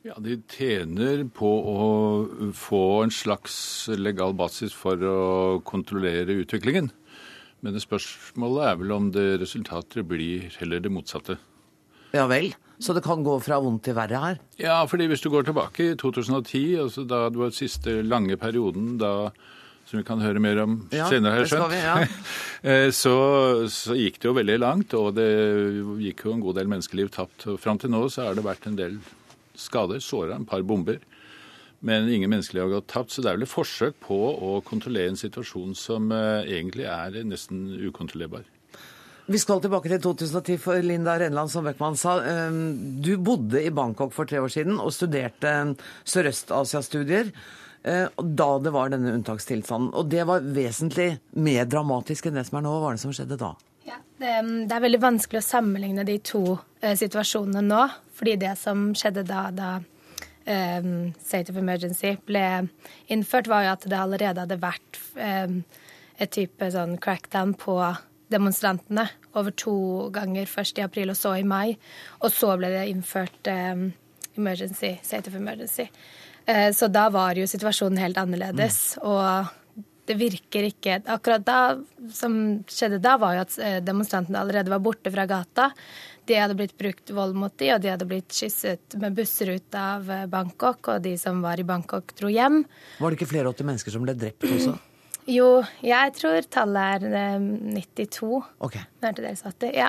[0.04, 5.18] Ja, De tjener på å få en slags legal basis for å
[5.64, 6.92] kontrollere utviklingen.
[7.64, 11.38] Men spørsmålet er vel om det resultatet blir heller det motsatte.
[12.14, 12.52] Ja vel?
[12.78, 14.40] Så det kan gå fra vondt til verre her?
[14.60, 18.96] Ja, fordi hvis du går tilbake i 2010, altså da det var siste lange perioden
[19.00, 19.30] da
[19.86, 21.72] som vi kan høre mer om ja, senere, har jeg skjønt.
[21.72, 21.98] Vi, ja.
[22.66, 23.12] Eh, så,
[23.70, 25.26] så, gikk det jo veldig langt, og det
[26.02, 27.44] gikk jo en god del menneskeliv tapt.
[27.52, 28.96] Og Fram til nå så har det vært en del
[29.54, 30.98] skader, såra, en par bomber
[31.80, 33.12] men ingen menneskeliv har gått tapt.
[33.12, 37.20] Så det er vel et forsøk på å kontrollere en situasjon som uh, egentlig er
[37.28, 38.46] nesten ukontrollerbar.
[39.26, 42.20] Vi skal tilbake til 2010 for Linda Renland, som Bøckmann sa.
[42.22, 45.54] Um, du bodde i Bangkok for tre år siden og studerte
[46.06, 49.90] Sørøst-Asia-studier uh, da det var denne unntakstilstanden.
[49.98, 52.76] Og det var vesentlig mer dramatisk enn det som er nå.
[52.76, 53.50] Hva var det som skjedde da?
[53.86, 54.30] Ja, det,
[54.66, 57.82] det, er veldig vanskelig å sammenligne de to uh, situasjonene nå.
[58.16, 59.74] Fordi det som skjedde da, da
[60.46, 62.46] um, state of emergency ble
[63.12, 65.60] innført, var jo at det allerede hadde vært um,
[66.18, 67.76] et type sånn crackdown på
[68.32, 69.06] demonstrantene
[69.38, 69.76] over to
[70.14, 71.76] ganger, først i april og så i mai.
[72.22, 73.90] Og så ble det innført um,
[74.36, 75.86] emergency, state of emergency.
[76.46, 78.96] Uh, så da var jo situasjonen helt annerledes.
[78.98, 79.06] Mm.
[79.12, 81.60] Og det virker ikke Akkurat da
[82.14, 82.36] som
[82.70, 85.70] skjedde da, var jo at eh, demonstrantene allerede var borte fra gata.
[86.26, 89.78] De hadde blitt brukt vold mot de, og de hadde blitt kysset med busser ut
[89.78, 92.64] av eh, Bangkok, og de som var i Bangkok, dro hjem.
[92.98, 94.76] Var det ikke flere åtte mennesker som ble drept også?
[95.26, 98.28] Jo, jeg tror tallet er 92.
[98.62, 98.62] Okay.
[98.62, 98.76] ok.
[99.02, 99.72] Hørte dere satt det?
[99.74, 99.88] Ja.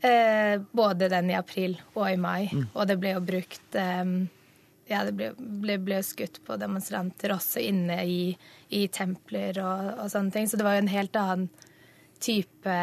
[0.00, 2.48] Eh, både den i april og i mai.
[2.48, 2.70] Mm.
[2.72, 4.12] Og det ble jo brukt eh,
[4.90, 8.22] Ja, det ble, ble, ble, skutt på demonstranter også inne i,
[8.74, 10.48] i templer og, og, sånne ting.
[10.48, 11.50] Så det var jo en helt annen
[12.20, 12.78] type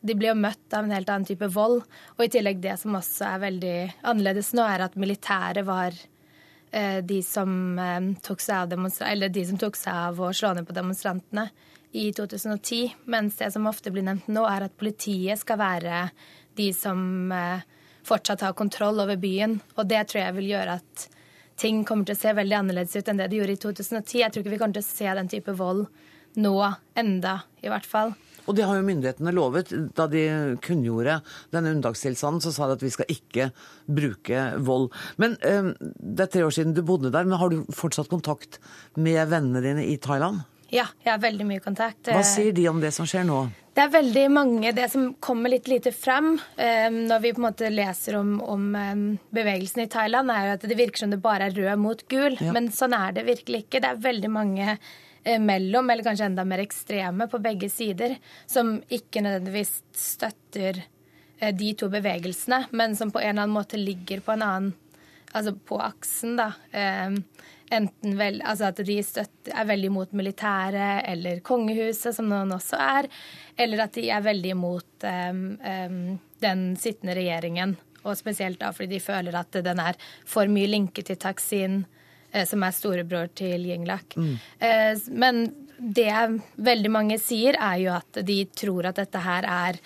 [0.00, 1.82] de blir jo møtt av en helt annen type vold.
[2.16, 5.96] Og i tillegg det som også er veldig annerledes nå, er at militæret var
[6.72, 10.54] eh, de som eh, tok seg av eller de som tok seg av å slå
[10.56, 11.50] ned på demonstrantene
[11.92, 12.96] i 2010.
[13.12, 16.06] Mens det som ofte blir nevnt nå, er at politiet skal være
[16.56, 17.66] de som eh,
[18.06, 19.58] fortsatt har kontroll over byen.
[19.76, 21.08] Og det tror jeg vil gjøre at
[21.60, 24.22] ting kommer til å se veldig annerledes ut enn det de gjorde i 2010.
[24.22, 25.84] Jeg tror ikke vi kommer til å se den type vold
[26.40, 26.56] nå
[26.98, 28.14] enda, i hvert fall.
[28.50, 29.70] Og det har jo myndighetene lovet.
[29.94, 30.26] Da de
[30.64, 31.20] kunngjorde
[31.54, 33.50] denne unntakstilstanden, så sa de at vi skal ikke
[33.86, 34.90] bruke vold.
[35.22, 38.58] Men eh, det er tre år siden du bodde der, men har du fortsatt kontakt
[38.98, 40.42] med vennene dine i Thailand?
[40.70, 42.10] Ja, jeg har veldig mye kontakt.
[42.10, 43.42] Hva sier de om det som skjer nå?
[43.70, 47.46] Det er veldig mange Det som kommer litt lite frem um, når vi på en
[47.46, 51.48] måte leser om, om um, bevegelsen i Thailand, er at det virker som det bare
[51.48, 52.36] er rød mot gul.
[52.38, 52.54] Ja.
[52.54, 53.82] Men sånn er det virkelig ikke.
[53.82, 54.76] Det er veldig mange
[55.24, 60.82] mellom, eller kanskje enda mer ekstreme på begge sider, som ikke nødvendigvis støtter
[61.38, 64.72] eh, de to bevegelsene, men som på en eller annen måte ligger på en annen
[65.30, 66.48] Altså på aksen, da.
[66.74, 67.12] Eh,
[67.70, 72.80] enten vel, altså at de støtter, er veldig imot militæret eller kongehuset, som noen også
[72.82, 73.06] er,
[73.54, 76.00] eller at de er veldig imot um, um,
[76.42, 77.76] den sittende regjeringen.
[78.02, 81.99] Og spesielt da fordi de føler at den er for mye linket til Taksin, Eh,
[82.48, 84.16] som er storebror til Yingluck.
[84.16, 84.34] Mm.
[84.58, 85.44] Eh, men
[85.80, 86.12] det
[86.60, 89.80] veldig mange sier, er jo at de tror at dette her er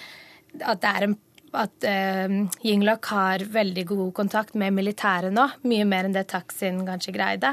[0.62, 1.16] At det er en
[1.54, 2.32] at uh,
[2.66, 7.52] Yingluck har veldig god kontakt med militæret nå, mye mer enn det Taksin kanskje greide.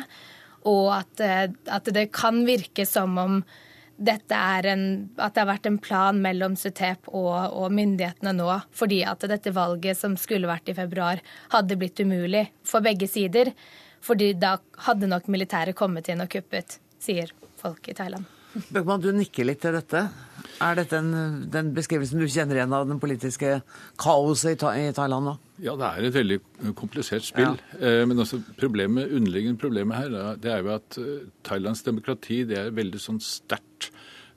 [0.69, 3.43] Og at, uh, at det kan virke som om
[4.01, 4.83] dette er en,
[5.21, 9.53] at det har vært en plan mellom SUTEP og, og, myndighetene nå, fordi at dette
[9.53, 11.21] valget som skulle vært i februar,
[11.53, 13.53] hadde blitt umulig for begge sider.
[14.01, 18.25] Fordi da hadde nok militæret kommet inn og kuppet, sier folk i Thailand.
[18.51, 20.01] Bøckmann, du nikker litt til dette.
[20.61, 21.13] Er dette en,
[21.53, 23.61] den beskrivelsen du kjenner igjen av den politiske
[24.01, 25.35] kaoset i, Thailand nå?
[25.63, 26.39] Ja, det er et veldig
[26.77, 27.55] komplisert spill.
[27.55, 27.79] Ja.
[27.79, 32.59] Eh, men også problemet, underliggende problemet her det er jo at eh, Thailands demokrati det
[32.59, 33.91] er veldig sånn sterkt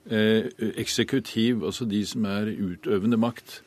[0.07, 0.47] eh,
[0.79, 3.59] eksekutiv, altså de som er utøvende makt.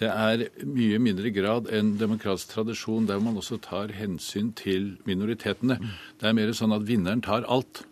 [0.00, 5.76] Det er mye mindre grad en demokratisk tradisjon der man også tar hensyn til minoritetene.
[6.20, 7.84] Det er mer sånn at vinneren tar alt.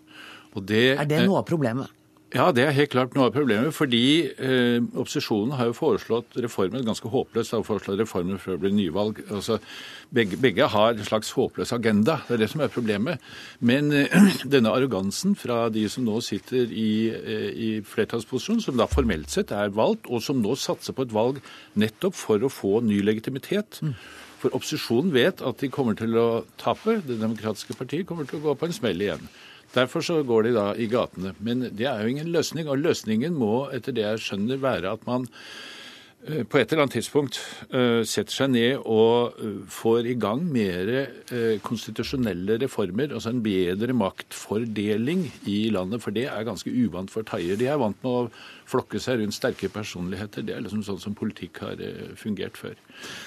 [0.59, 1.92] Det, er det noe av problemet?
[2.29, 3.73] Ja, det er helt klart noe av problemet.
[3.73, 7.55] Fordi eh, opposisjonen har jo foreslått reformer ganske håpløst.
[7.57, 9.23] har foreslått reformer før det blir nyvalg.
[9.33, 9.57] Altså,
[10.12, 12.19] begge, begge, har en slags håpløs agenda.
[12.29, 13.25] Det er det som er problemet.
[13.61, 14.12] Men eh,
[14.55, 19.57] denne arrogansen fra de som nå sitter i, eh, i flertallsposisjon, som da formelt sett
[19.57, 21.41] er valgt, og som nå satser på et valg
[21.81, 23.81] nettopp for å få ny legitimitet.
[23.81, 23.97] Mm.
[24.38, 26.29] For opposisjonen vet at de kommer til å
[26.61, 27.01] tape.
[27.09, 29.31] Det demokratiske partiet kommer til å gå på en smell igjen.
[29.74, 31.35] Derfor så går de da i gatene.
[31.44, 32.68] Men det er jo ingen løsning.
[32.68, 35.26] Og løsningen må, etter det jeg skjønner, være at man
[36.24, 37.38] eh, på et eller annet tidspunkt
[37.74, 40.90] uh, setter seg ned og uh, får i gang mer
[41.64, 46.02] konstitusjonelle reformer, altså en bedre maktfordeling i landet.
[46.02, 47.61] For det er ganske uvant for thaier.
[47.61, 48.26] De er vant med å
[48.68, 50.48] flokke seg rundt sterke personligheter.
[50.48, 51.81] Det er liksom sånn som politikk har
[52.16, 52.76] fungert før.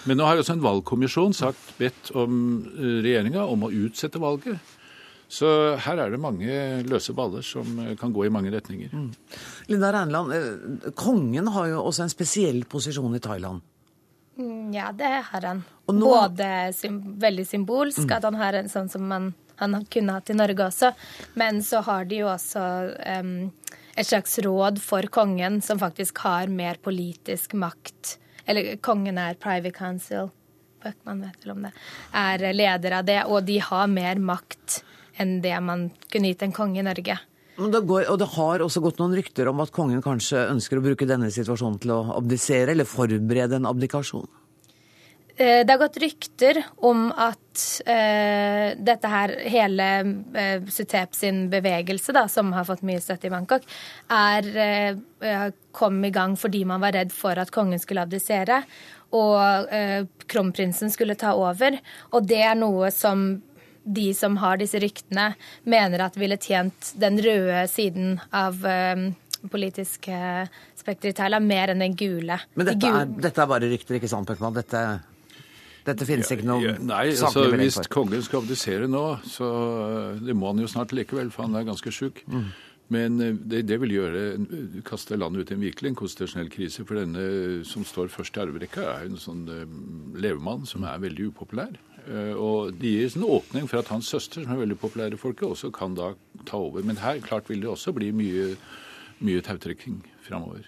[0.10, 4.62] Men nå har også en valgkommisjon sagt, bedt om regjeringa om å utsette valget.
[5.32, 5.48] Så
[5.80, 6.56] her er det mange
[6.92, 8.92] løse baller som eh, kan gå i mange retninger.
[8.92, 9.12] Mm.
[9.72, 13.64] Linda Reinland, eh, kongen har jo også en spesiell posisjon i Thailand.
[14.36, 15.64] Mm, ja, det har han.
[15.88, 16.10] Nå...
[16.10, 18.12] Både sym veldig symbolsk, mm.
[18.18, 20.92] at han har en sånn som man, han kunne hatt i Norge også,
[21.40, 22.68] men så har de jo også
[23.22, 23.34] um,
[23.96, 28.18] et slags råd for kongen, som faktisk har mer politisk makt.
[28.52, 30.32] Eller kongen er private council,
[30.84, 31.76] Bøckmann vet vel om det,
[32.18, 34.82] er leder av det, og de har mer makt
[35.20, 37.18] enn det man kunne gitt en konge i Norge.
[37.62, 40.86] Det går, og det har også gått noen rykter om at kongen kanskje ønsker å
[40.86, 44.30] bruke denne situasjonen til å abdisere, eller forberede en abdikasjon?
[45.36, 52.14] Eh, det har gått rykter om at uh, dette her, hele uh, Sutep sin bevegelse,
[52.16, 53.68] da, som har fått mye støtte i Bangkok,
[54.12, 54.50] er,
[55.24, 55.46] uh,
[55.76, 58.64] kom i gang fordi man var redd for at kongen skulle abdisere
[59.12, 59.68] og
[60.32, 61.76] kronprinsen skulle ta over.
[62.16, 63.42] Og det er noe som
[63.84, 65.32] de som har disse ryktene,
[65.64, 70.46] mener at ville tjent den røde siden av politiske politisk uh,
[70.78, 72.38] spekter i Thailand mer enn den gule.
[72.56, 74.56] Men dette, de er, dette er, bare rykter, ikke sant, Pøkman?
[74.58, 74.82] Dette,
[75.88, 80.20] dette finnes ikke noe ja, ja, Nei, altså, hvis kongen skal abdisere nå, så uh,
[80.22, 82.24] det må han jo snart likevel, for han er ganske sjuk.
[82.30, 82.52] Mm.
[82.92, 84.26] Men uh, det, det, vil gjøre,
[84.88, 86.86] kaste landet ut i en virkelig en konstitusjonell krise.
[86.86, 89.48] For denne som står først i arverekka, er en sånn
[90.22, 91.80] levemann som er veldig upopulær.
[92.08, 95.20] Eh, og det gir en åpning for at hans søster, som er veldig populær i
[95.20, 96.14] folket, også kan da
[96.48, 96.84] ta over.
[96.86, 98.56] Men her klart vil det også bli mye,
[99.22, 100.66] mye tautrekking framover.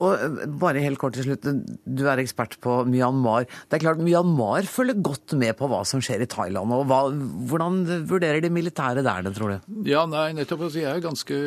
[0.00, 1.46] Og eh, bare helt kort til slutt,
[1.84, 3.46] Du er ekspert på Myanmar.
[3.68, 6.72] Det er klart Myanmar følger godt med på hva som skjer i Thailand.
[6.72, 7.02] og hva,
[7.50, 9.70] Hvordan vurderer de militære der det, tror du?
[9.88, 10.66] Ja, nei, nettopp.
[10.68, 11.38] Altså, jeg er ganske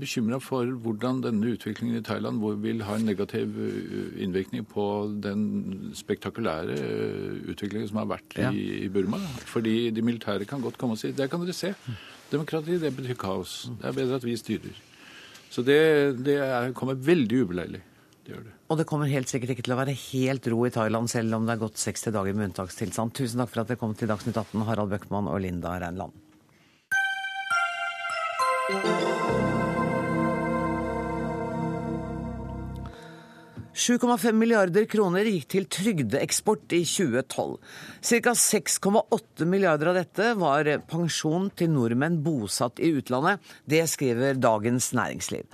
[0.00, 4.86] bekymra for hvordan denne utviklingen i Thailand vil ha en negativ eh, innvirkning på
[5.22, 8.52] den spektakulære eh, utviklingen som har vært ja.
[8.52, 9.20] i, Burma.
[9.50, 11.74] Fordi de militære kan godt komme og si det kan dere se.
[12.30, 13.66] Demokrati det betyr kaos.
[13.80, 14.85] Det er bedre at vi styrer.
[15.56, 15.80] Så det,
[16.20, 17.78] det er, kommer veldig ubeleilig.
[18.26, 18.52] Det gjør det.
[18.68, 21.48] Og det kommer helt sikkert ikke til å være helt ro i Thailand, selv om
[21.48, 23.14] det er gått 60 dager med unntakstilstand.
[23.16, 26.12] Tusen takk for at dere kom til Dagsnytt 18, Harald Bøckmann og Linda Reinland.
[33.76, 37.58] 7,5 milliarder kroner gikk til trygdeeksport i 2012.
[38.08, 38.32] Ca.
[38.32, 43.42] 6,8 milliarder av dette var pensjon til nordmenn bosatt i utlandet.
[43.68, 45.44] Det skriver Dagens Næringsliv.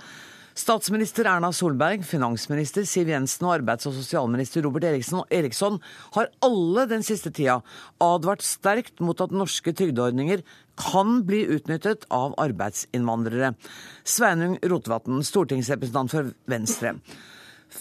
[0.55, 5.81] Statsminister Erna Solberg, finansminister Siv Jensen og arbeids- og sosialminister Robert Eriksson
[6.15, 7.57] har alle den siste tida
[7.99, 10.45] advart sterkt mot at norske trygdeordninger
[10.79, 13.51] kan bli utnyttet av arbeidsinnvandrere.
[14.07, 16.95] Sveinung Rotevatn, stortingsrepresentant for Venstre.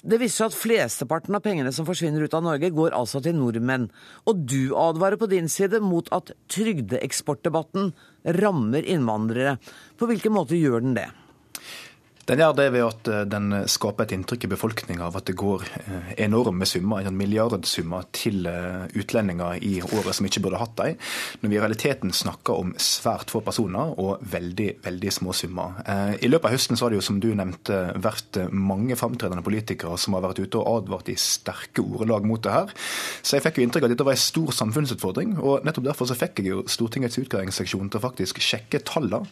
[0.00, 3.36] Det viser seg at flesteparten av pengene som forsvinner ut av Norge, går altså til
[3.36, 3.90] nordmenn.
[4.24, 7.92] Og du advarer på din side mot at trygdeeksportdebatten
[8.40, 9.58] rammer innvandrere.
[10.00, 11.10] På hvilken måte gjør den det?
[12.22, 15.34] Den gjør det ved at eh, den skaper et inntrykk i befolkninga av at det
[15.40, 20.76] går eh, enorme summer, en milliardsummer, til eh, utlendinger i året som ikke burde hatt
[20.78, 21.00] dem,
[21.42, 25.80] når vi i realiteten snakker om svært få personer og veldig veldig små summer.
[26.22, 29.98] I løpet av høsten så har det jo, som du nevnte, vært mange framtredende politikere
[30.00, 32.72] som har vært ute og advart i sterke ordelag mot det her.
[33.22, 36.10] Så jeg fikk jo inntrykk av at dette var en stor samfunnsutfordring, og nettopp derfor
[36.10, 39.30] så fikk jeg jo Stortingets utgreiingsseksjon til å faktisk sjekke tallene.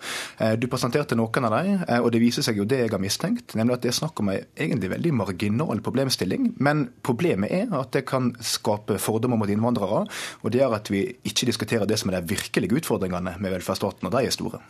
[0.61, 3.76] Du presenterte noen av dem, og det viser seg jo det jeg har mistenkt, nemlig
[3.76, 6.53] at det er snakk om en egentlig veldig marginal problemstilling.
[6.62, 10.05] Men problemet er at det kan skape fordommer mot innvandrere,
[10.43, 14.09] og det gjør at vi ikke diskuterer det som er de virkelige utfordringene med velferdsstaten,
[14.09, 14.62] og de er store.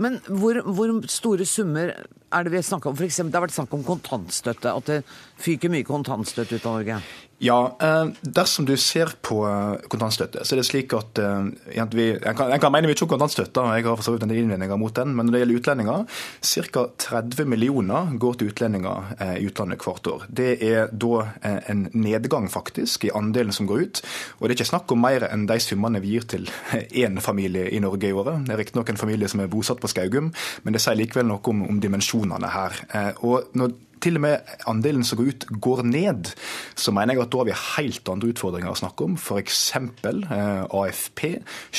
[0.00, 2.96] Men hvor, hvor, store summer er det vi snakker om?
[2.96, 5.00] For eksempel, det har vært snakk om kontantstøtte, at det
[5.42, 7.00] fyker mye kontantstøtte ut av Norge?
[7.42, 12.10] Ja, eh, Dersom du ser på eh, kontantstøtte, så er det slik at eh, vi,
[12.12, 14.76] En kan, kan mene mye om kontantstøtte, og jeg har for så vidt en innvendinger
[14.76, 16.20] mot den, men når det gjelder utlendinger,
[16.50, 16.84] ca.
[17.06, 19.08] 30 millioner går til utlendinger
[19.40, 20.28] i utlandet hvert år.
[20.28, 21.24] Det er da
[21.72, 24.02] en nedgang faktisk i andelen som går ut.
[24.38, 26.48] Og det er ikke snakk om mer enn de summene vi gir til
[26.92, 28.44] én familie i Norge i året.
[28.44, 30.32] Det er riktignok en familie som er bosatt på Skaugum,
[30.64, 32.82] men det sier likevel noe om, om dimensjonene her.
[33.24, 36.30] Og når til og med andelen som går ut, går ned,
[36.78, 39.16] så mener jeg at da har vi helt andre utfordringer å snakke om.
[39.20, 39.64] F.eks.
[39.76, 41.24] Eh, AFP,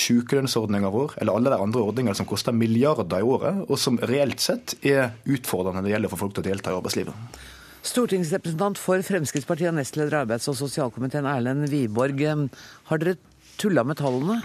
[0.03, 4.43] sykelønnsordninga vår, eller alle de andre ordningene som koster milliarder i året, og som reelt
[4.43, 7.41] sett er utfordrende når det gjelder for folk til å delta i arbeidslivet.
[7.81, 12.21] Stortingsrepresentant for Fremskrittspartiet og nestleder i arbeids- og sosialkomiteen Erlend Wiborg.
[12.21, 12.47] Eh,
[12.91, 13.17] har dere
[13.57, 14.41] tulla med tallene?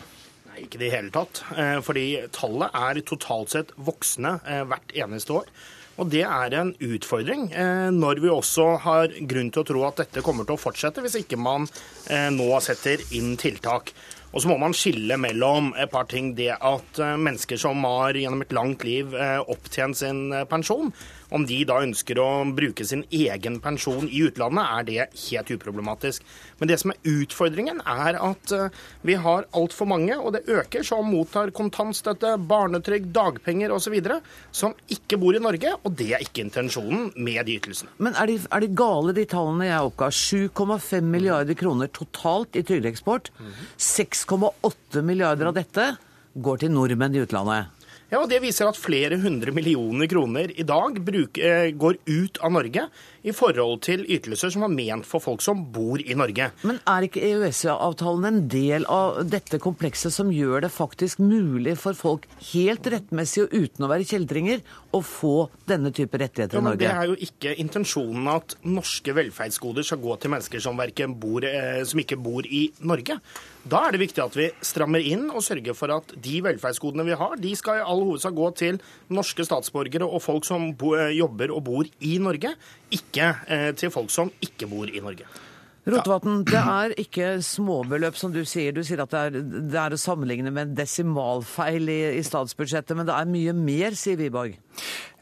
[0.48, 1.42] Nei, ikke i det hele tatt.
[1.52, 5.50] Eh, fordi tallet er totalt sett voksende eh, hvert eneste år.
[5.96, 10.02] Og det er en utfordring eh, når vi også har grunn til å tro at
[10.02, 11.64] dette kommer til å fortsette, hvis ikke man
[12.12, 13.94] eh, nå setter inn tiltak.
[14.36, 16.34] Og så må man skille mellom et par ting.
[16.36, 19.16] Det at eh, mennesker som har gjennom et langt liv
[19.46, 20.92] opptjent sin pensjon,
[21.34, 26.24] om de da ønsker å bruke sin egen pensjon i utlandet, er det helt uproblematisk.
[26.60, 30.84] Men det som er utfordringen, er at eh, vi har altfor mange, og det øker,
[30.86, 33.98] som mottar kontantstøtte, barnetrygd, dagpenger osv.,
[34.54, 35.74] som ikke bor i Norge.
[35.82, 37.92] Og det er ikke intensjonen med de ytelsene.
[38.02, 40.10] Men er de, er de gale, de tallene jeg oppga?
[40.12, 43.32] 7,5 milliarder kroner totalt i trygdeeksport.
[43.80, 45.90] 6,8 milliarder av dette
[46.36, 47.72] går til nordmenn i utlandet.
[48.06, 52.38] Ja, og Det viser at flere hundre millioner kroner i dag bruk, eh, går ut
[52.38, 52.84] av Norge
[53.26, 56.52] i forhold til ytelser som var ment for folk som bor i Norge.
[56.62, 61.98] Men er ikke EØS-avtalen en del av dette komplekset som gjør det faktisk mulig for
[61.98, 64.62] folk helt rettmessig og uten å være kjeltringer
[64.94, 66.86] å få denne type rettigheter ja, i Norge?
[66.86, 70.78] Det er jo ikke intensjonen at norske velferdsgoder skal gå til mennesker som,
[71.18, 73.18] bor, eh, som ikke bor i Norge.
[73.66, 77.16] Da er det viktig at vi strammer inn og sørger for at de velferdsgodene vi
[77.18, 78.78] har, de skal i all hovedsak gå til
[79.10, 80.68] norske statsborgere og folk som
[81.16, 82.54] jobber og bor i Norge,
[82.94, 85.26] ikke eh, til folk som ikke bor i Norge.
[85.86, 88.74] Rotevatn, det er ikke småbeløp, som du sier.
[88.74, 89.36] Du sier at det er,
[89.70, 93.94] det er å sammenligne med en desimalfeil i, i, statsbudsjettet, men det er mye mer,
[93.98, 94.56] sier Wiborg.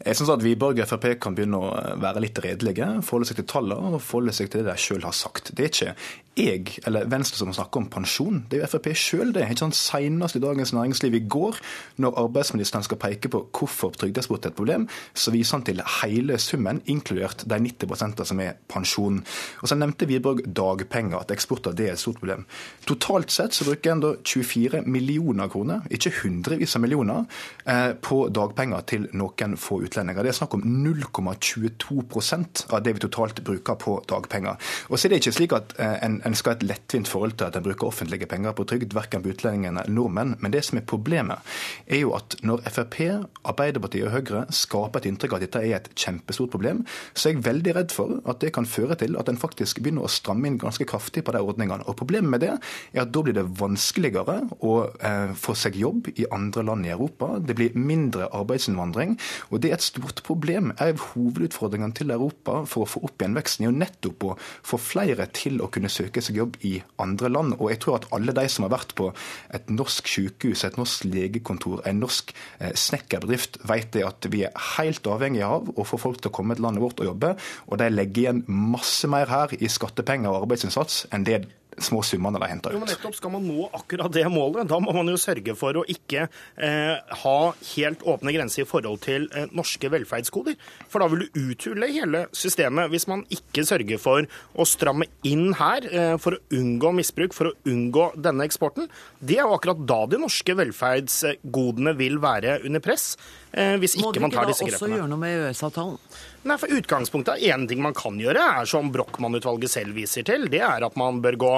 [0.05, 1.71] Jeg syns Wiborg og Frp kan begynne å
[2.03, 5.17] være litt redelige, forholde seg til tallene og forholde seg til det de sjøl har
[5.17, 5.55] sagt.
[5.55, 5.95] Det er ikke
[6.35, 9.45] jeg eller Venstre som snakker om pensjon, det er jo Frp sjøl det.
[9.47, 9.79] Ikke sant?
[9.79, 11.61] Senest i Dagens Næringsliv i går,
[12.03, 16.39] når arbeidsministeren skal peke på hvorfor trygdeeksport er et problem, så viser han til hele
[16.43, 19.21] summen, inkludert de 90% som er pensjon.
[19.63, 22.45] Og så nevnte Wiborg dagpenger, at eksport av det er et stort problem.
[22.89, 27.31] Totalt sett så bruker en da 24 millioner kroner, ikke hundrevis av millioner,
[27.65, 30.25] eh, på dagpenger til noen få utlendinger.
[30.25, 34.61] Det er snakk om 0,22% av det vi totalt bruker på dagpenger.
[34.89, 37.37] Og så er det ikke slik at eh, en, en skal ha et lettvint forhold
[37.39, 40.37] til at en bruker offentlige penger på trygd, verken på utlendingene eller nordmenn.
[40.41, 41.55] Men det som er problemet,
[41.87, 43.01] er jo at når Frp,
[43.45, 47.37] Arbeiderpartiet og Høyre skaper et inntrykk av at dette er et kjempestort problem, så er
[47.37, 50.49] jeg veldig redd for at det kan føre til at en faktisk begynner å stramme
[50.49, 51.85] inn ganske kraftig på de ordningene.
[51.89, 56.11] Og Problemet med det er at da blir det vanskeligere å eh, få seg jobb
[56.15, 57.35] i andre land i Europa.
[57.41, 59.17] Det blir mindre arbeidsinnvandring.
[59.51, 60.73] Og det er et stort problem.
[60.79, 64.37] En av hovedutfordringene til Europa for å få opp igjen veksten er jo nettopp å
[64.67, 67.57] få flere til å kunne søke seg jobb i andre land.
[67.59, 69.11] Og jeg tror at alle de som har vært på
[69.57, 74.65] et norsk sykehus, et norsk legekontor, en norsk eh, snekkerbedrift, vet det at vi er
[74.77, 77.35] helt avhengige av å få folk til å komme til landet vårt og jobbe.
[77.71, 81.45] Og de legger igjen masse mer her i skattepenger og arbeidsinnsats enn det
[81.83, 82.77] små summene de henter ut.
[82.77, 85.77] Jo, men nettopp Skal man nå akkurat det målet, da må man jo sørge for
[85.81, 87.39] å ikke eh, ha
[87.75, 90.59] helt åpne grenser i forhold til eh, norske velferdskoder.
[90.91, 95.55] For da vil du uthule hele systemet hvis man ikke sørger for å stramme inn
[95.59, 98.91] her eh, for å unngå misbruk, for å unngå denne eksporten.
[99.21, 103.15] Det er jo akkurat da de norske velferdsgodene vil være under press.
[103.55, 104.67] Eh, hvis ikke man tar disse grepene.
[104.67, 105.99] Må du ikke da også gjøre noe med EØS-avtalen?
[106.45, 110.49] Nei, for Utgangspunktet er én ting man kan gjøre, er som Brochmann-utvalget selv viser til.
[110.53, 111.53] Det er at man bør gå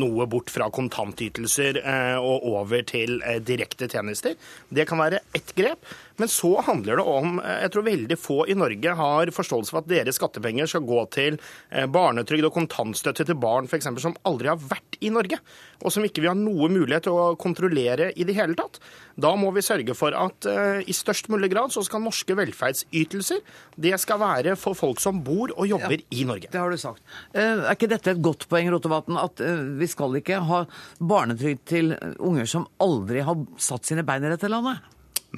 [0.00, 4.38] noe bort fra kontantytelser eh, og over til eh, direkte tjenester.
[4.72, 5.92] Det kan være ett grep.
[6.22, 9.82] Men så handler det om eh, Jeg tror veldig få i Norge har forståelse for
[9.82, 11.38] at deres skattepenger skal gå til
[11.74, 13.88] eh, barnetrygd og kontantstøtte til barn f.eks.
[14.04, 15.40] som aldri har vært i Norge,
[15.82, 18.78] og som ikke vi har noe mulighet til å kontrollere i det hele tatt.
[19.18, 23.42] Da må vi sørge for at uh, i størst mulig grad så skal norske velferdsytelser
[23.82, 26.52] det skal være for folk som bor og jobber ja, i Norge.
[26.54, 27.02] Det har du sagt.
[27.34, 29.42] Er ikke dette et godt poeng, Rotevatn, at
[29.80, 30.62] vi skal ikke ha
[31.02, 34.86] barnetrygd til unger som aldri har satt sine bein i dette landet?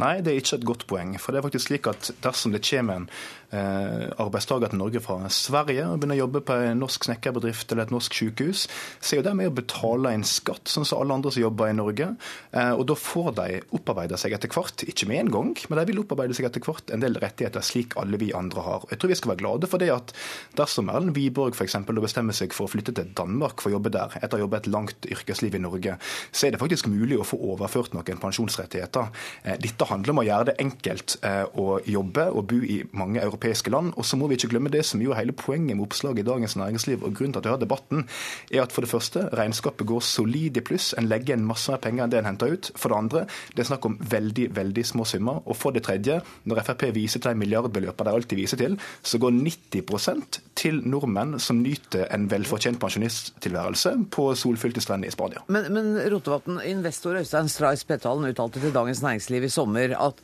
[0.01, 1.15] Nei, det er ikke et godt poeng.
[1.23, 3.09] For det er faktisk slik at dersom det kommer en
[3.55, 7.95] arbeidstaker til Norge fra Sverige og begynner å jobbe på en norsk snekkerbedrift eller et
[7.95, 8.65] norsk sykehus,
[9.01, 11.71] så er jo de med å betale en skatt, sånn som alle andre som jobber
[11.71, 12.09] i Norge.
[12.53, 15.87] Eh, og da får de opparbeide seg etter hvert, ikke med en gang, men de
[15.91, 18.87] vil opparbeide seg etter hvert en del rettigheter slik alle vi andre har.
[18.91, 20.15] Jeg tror vi skal være glade for det at
[20.59, 21.79] dersom Erlend Wiborg f.eks.
[21.93, 24.65] bestemmer seg for å flytte til Danmark for å jobbe der, etter å ha jobbet
[24.65, 25.99] et langt yrkesliv i Norge,
[26.33, 29.11] så er det faktisk mulig å få overført noen pensjonsrettigheter.
[29.45, 33.23] Eh, dette handler om å gjøre det enkelt eh, å jobbe og bo i mange
[33.23, 33.93] europeiske land.
[33.97, 36.27] Og så må vi ikke glemme det som jo er hele poenget med oppslaget i
[36.29, 38.07] Dagens Næringsliv, og grunnen til at vi har debatten,
[38.51, 40.93] er at for det første, regnskapet går solid i pluss.
[40.99, 42.71] En legger igjen masse mer penger enn det en henter ut.
[42.77, 43.25] For det andre,
[43.55, 45.43] det er snakk om veldig, veldig små summer.
[45.45, 49.21] Og for det tredje, når Frp viser til de milliardbeløpene de alltid viser til, så
[49.23, 55.45] går 90% til nordmenn som nyter en velfortjent pensjonisttilværelse på solfylte strender i Spania.
[55.49, 60.21] Men, men Rotevatn, investor Øystein Stray Spetalen uttalte til Dagens Næringsliv i sommer at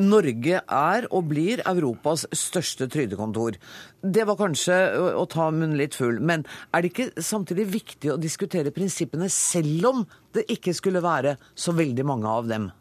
[0.00, 3.58] Norge er og blir Europas største trygdekontor.
[4.02, 4.78] Det var kanskje
[5.14, 9.90] å ta munnen litt full, men er det ikke samtidig viktig å diskutere prinsippene selv
[9.90, 12.72] om det ikke skulle være så veldig mange av dem?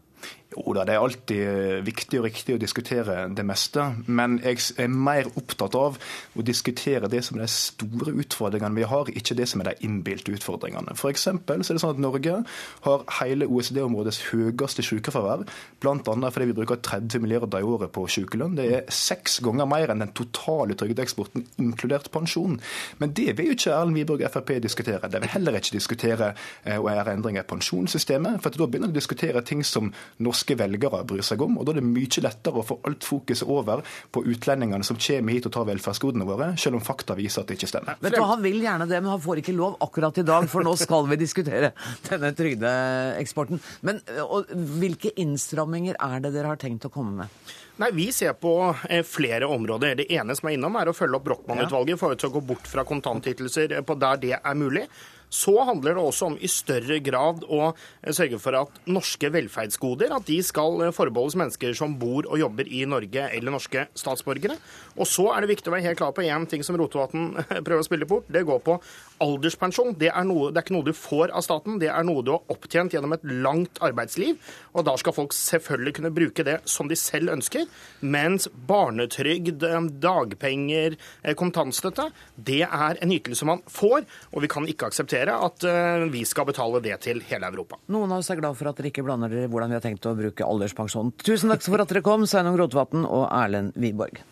[0.54, 3.86] Jo det er alltid eh, viktig og riktig å diskutere det meste.
[4.06, 8.88] Men jeg er mer opptatt av å diskutere det som er de store utfordringene vi
[8.89, 10.95] har, ikke det som er de innbilte utfordringene.
[10.99, 12.39] For så er det sånn at Norge
[12.86, 15.45] har hele OECD-områdets høyeste sykefravær,
[15.84, 15.97] bl.a.
[16.04, 18.58] fordi vi bruker 30 milliarder i året på sykelønn.
[18.60, 22.60] Det er seks ganger mer enn den totale trygdeeksporten, inkludert pensjon.
[23.01, 25.10] Men det vil jo ikke Erlend Wiborg og Frp diskutere.
[25.10, 26.34] De vil heller ikke diskutere
[26.64, 29.91] eh, å gjøre endringer i pensjonssystemet, for da begynner de å diskutere ting som
[30.24, 31.58] norsk norske velgere bryr seg om.
[31.58, 35.34] og Da er det mye lettere å få alt fokuset over på utlendingene som kommer
[35.34, 37.98] hit og tar velferdsgodene våre, selv om fakta viser at det ikke stemmer.
[38.02, 40.64] Vet du Han vil gjerne det, men han får ikke lov akkurat i dag, for
[40.64, 41.74] nå skal vi diskutere
[42.10, 43.62] denne trygdeeksporten.
[43.82, 47.54] Men og, Hvilke innstramminger er det dere har tenkt å komme med?
[47.82, 49.96] Nei, Vi ser på eh, flere områder.
[49.96, 52.86] Det ene som er innom, er å følge opp Brochmann-utvalget for å gå bort fra
[52.86, 54.86] kontantytelser på der det er mulig.
[55.34, 57.72] Så handler det også om i større grad å
[58.14, 62.84] sørge for at norske velferdsgoder at de skal forbeholdes mennesker som bor og jobber i
[62.90, 64.60] Norge eller norske statsborgere.
[64.94, 67.32] Og så er det viktig å være helt klar på én ting som Rotevatn
[67.66, 68.30] prøver å spille bort.
[68.30, 68.78] Det går på
[69.24, 69.96] alderspensjon.
[70.00, 72.34] Det er, noe, det er ikke noe du får av staten, det er noe du
[72.36, 74.38] har opptjent gjennom et langt arbeidsliv.
[74.74, 77.66] Og da skal folk selvfølgelig kunne bruke det som de selv ønsker.
[78.06, 79.66] Mens barnetrygd,
[80.04, 85.45] dagpenger, eh, kontantstøtte, det er en ytelse man får, og vi kan ikke akseptere akseptere
[85.45, 87.80] at eh, vi skal betale det til hele Europa.
[87.88, 90.05] Noen av oss er glad for at dere ikke blander dere hvordan vi har tenkt
[90.05, 91.13] å bruke alderspensjonen.
[91.24, 94.24] Tusen takk for at dere kom, Sveinung Rotevatn og Erlend Wiborg.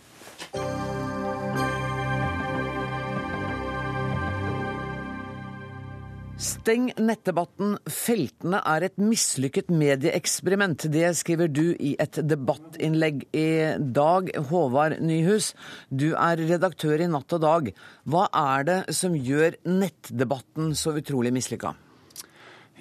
[6.41, 7.75] Steng nettdebatten.
[7.85, 10.87] Feltene er et mislykket medieeksperiment.
[10.89, 13.45] Det skriver du i et debattinnlegg i
[13.77, 14.31] dag.
[14.49, 15.51] Håvard Nyhus,
[15.93, 17.69] du er redaktør i Natt og Dag.
[18.09, 21.75] Hva er det som gjør nettdebatten så utrolig mislykka?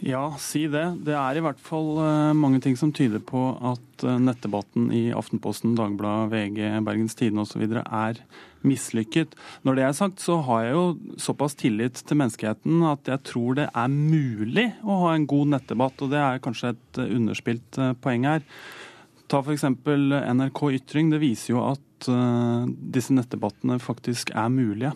[0.00, 0.84] Ja, si det.
[1.04, 5.10] Det er i hvert fall eh, mange ting som tyder på at eh, nettdebatten i
[5.12, 7.66] Aftenposten, Dagbladet, VG, Bergens Tidende osv.
[7.82, 8.22] er
[8.64, 9.36] mislykket.
[9.68, 10.86] Når det er sagt, så har jeg jo
[11.20, 16.00] såpass tillit til menneskeheten at jeg tror det er mulig å ha en god nettdebatt,
[16.00, 18.48] og det er kanskje et eh, underspilt poeng her.
[19.30, 19.68] Ta f.eks.
[19.68, 21.12] NRK Ytring.
[21.12, 24.94] Det viser jo at uh, disse nettdebattene faktisk er mulige.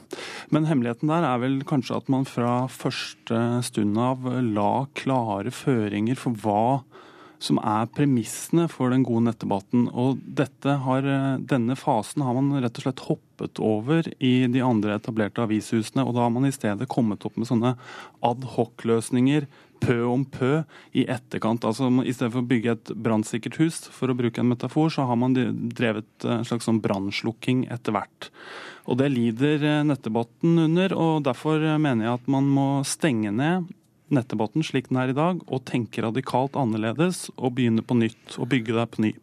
[0.55, 4.24] Men hemmeligheten der er vel kanskje at man fra første stund av
[4.55, 6.66] la klare føringer for hva
[7.44, 9.88] som er premissene for den gode nettdebatten.
[9.92, 10.20] Og
[10.64, 15.42] har, eh, denne fasen har man rett og slett hoppet over i de andre etablerte
[15.44, 16.07] avishusene.
[16.07, 17.76] Og da har man i stedet kommet opp med sånne
[18.22, 19.46] adhoc-løsninger
[19.85, 20.53] pø om pø
[20.97, 21.64] i etterkant.
[21.68, 25.07] Altså I stedet for å bygge et brannsikkert hus, for å bruke en metafor, så
[25.09, 28.30] har man drevet eh, en slags sånn brannslukking etter hvert.
[28.89, 33.72] Og Det lider eh, nettdebatten under, og derfor mener jeg at man må stenge ned
[34.12, 38.51] nettdebatten slik den er i dag, og tenke radikalt annerledes og begynne på nytt og
[38.53, 39.14] bygge deg på ny.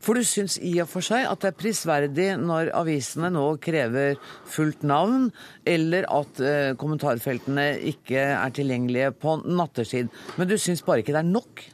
[0.00, 4.18] For du syns i og for seg at det er prisverdig når avisene nå krever
[4.50, 5.28] fullt navn,
[5.68, 10.10] eller at eh, kommentarfeltene ikke er tilgjengelige på nattetid.
[10.36, 11.64] Men du syns bare ikke det er nok?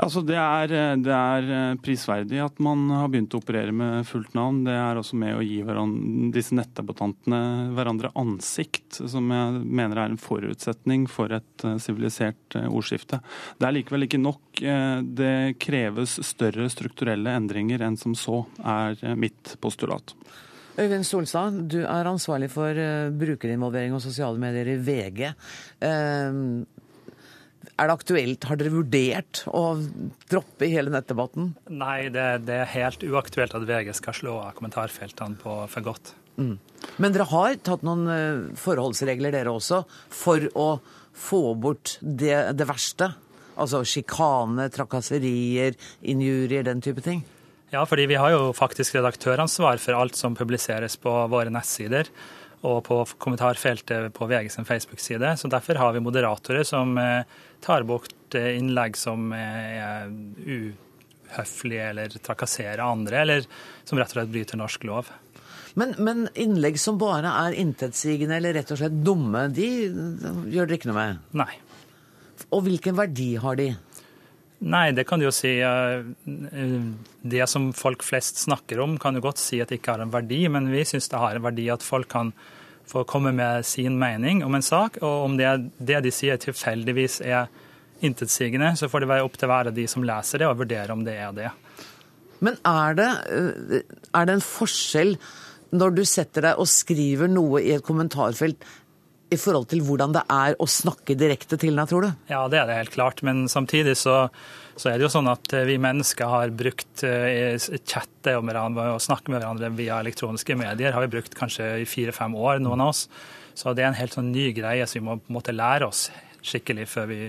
[0.00, 0.72] Altså, det er,
[1.02, 4.62] det er, eh, prisverdig at man har begynt å operere med fullt navn.
[4.66, 5.60] Det er også med å gi
[6.34, 13.20] disse nettdebattantene hverandre ansikt, som jeg mener er en forutsetning for et eh, sivilisert ordskifte.
[13.58, 14.42] Det er likevel ikke nok.
[14.60, 20.14] Det kreves større strukturelle endringer enn som så, er mitt postulat.
[20.80, 22.76] Øyvind Solstad, du er ansvarlig for
[23.20, 25.24] brukerinvolvering og sosiale medier i VG.
[27.80, 29.62] Er det aktuelt, har dere vurdert å
[30.28, 31.54] droppe hele nettdebatten?
[31.72, 36.12] Nei, det, det, er helt uaktuelt at VG skal slå av kommentarfeltene på for godt.
[36.36, 36.58] Mm.
[37.00, 39.80] Men dere har tatt noen eh, forholdsregler dere også,
[40.12, 40.68] for å
[41.16, 43.14] få bort det, det verste?
[43.60, 47.24] Altså sjikane, trakasserier, injurier, den type ting?
[47.72, 52.12] Ja, fordi vi har jo faktisk redaktøransvar for alt som publiseres på våre nettsider
[52.60, 55.36] og på kommentarfeltet på VG sin Facebook-side.
[55.36, 57.24] Så derfor har vi moderatorer som eh,
[57.64, 60.10] tar bort eh, innlegg som er
[60.44, 63.48] uhøflige eller trakasserer andre, eller
[63.84, 65.08] som rett og slett bryter norsk lov.
[65.78, 69.68] Men, men, innlegg som bare er intetsigende eller rett og slett dumme, de
[70.50, 71.20] gjør dere ikke noe med?
[71.40, 71.52] Nei.
[72.50, 73.70] Og hvilken verdi har de?
[74.60, 75.54] Nei, det kan du jo si.
[77.22, 80.12] Det som folk flest snakker om, kan du godt si at det ikke har en
[80.12, 82.34] verdi, men vi syns det har en verdi at folk kan
[82.90, 84.98] få komme med sin mening om en sak.
[85.00, 85.48] Og om det,
[85.78, 87.48] det de sier tilfeldigvis er
[88.04, 90.92] intetsigende, så får det være opp til hver av de som leser det, og vurdere
[90.92, 91.52] om det er det.
[92.44, 93.08] Men er det,
[94.16, 95.16] er det en forskjell
[95.76, 98.64] når du setter deg og skriver noe i et kommentarfelt
[99.30, 102.10] i forhold til hvordan det er å snakke direkte til deg, tror du?
[102.30, 103.22] Ja, det er det helt klart.
[103.26, 104.16] Men samtidig så,
[104.74, 108.90] så er det jo sånn at eh, vi mennesker har brukt uh, chatte og, hverandre
[108.96, 112.82] og snakke med hverandre via elektroniske medier har vi brukt kanskje i fire-fem år, noen
[112.84, 113.06] av oss.
[113.54, 115.90] Så det er en helt sånn ny greie som vi må på en måte lære
[115.90, 116.08] oss
[116.40, 117.20] skikkelig før vi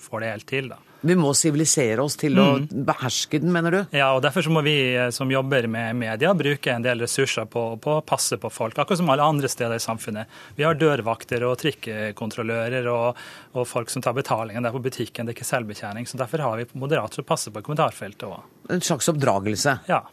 [0.00, 0.72] får det helt til.
[0.72, 0.80] da.
[1.00, 2.66] Vi må sivilisere oss til å mm.
[2.84, 3.78] beherske den, mener du?
[3.96, 7.64] Ja, og derfor må vi eh, som jobber med media, bruke en del ressurser på,
[7.80, 10.40] på, å passe på folk, akkurat som alle andre steder i samfunnet.
[10.58, 13.20] Vi har dørvakter og trikkekontrollører og,
[13.56, 15.24] og folk som tar betalingen der på butikken.
[15.24, 16.08] Det er ikke selvbetjening.
[16.10, 18.59] Så derfor har vi moderater som passer på kommentarfeltet òg.
[18.70, 19.78] En slags oppdragelse?
[19.90, 20.04] Ja.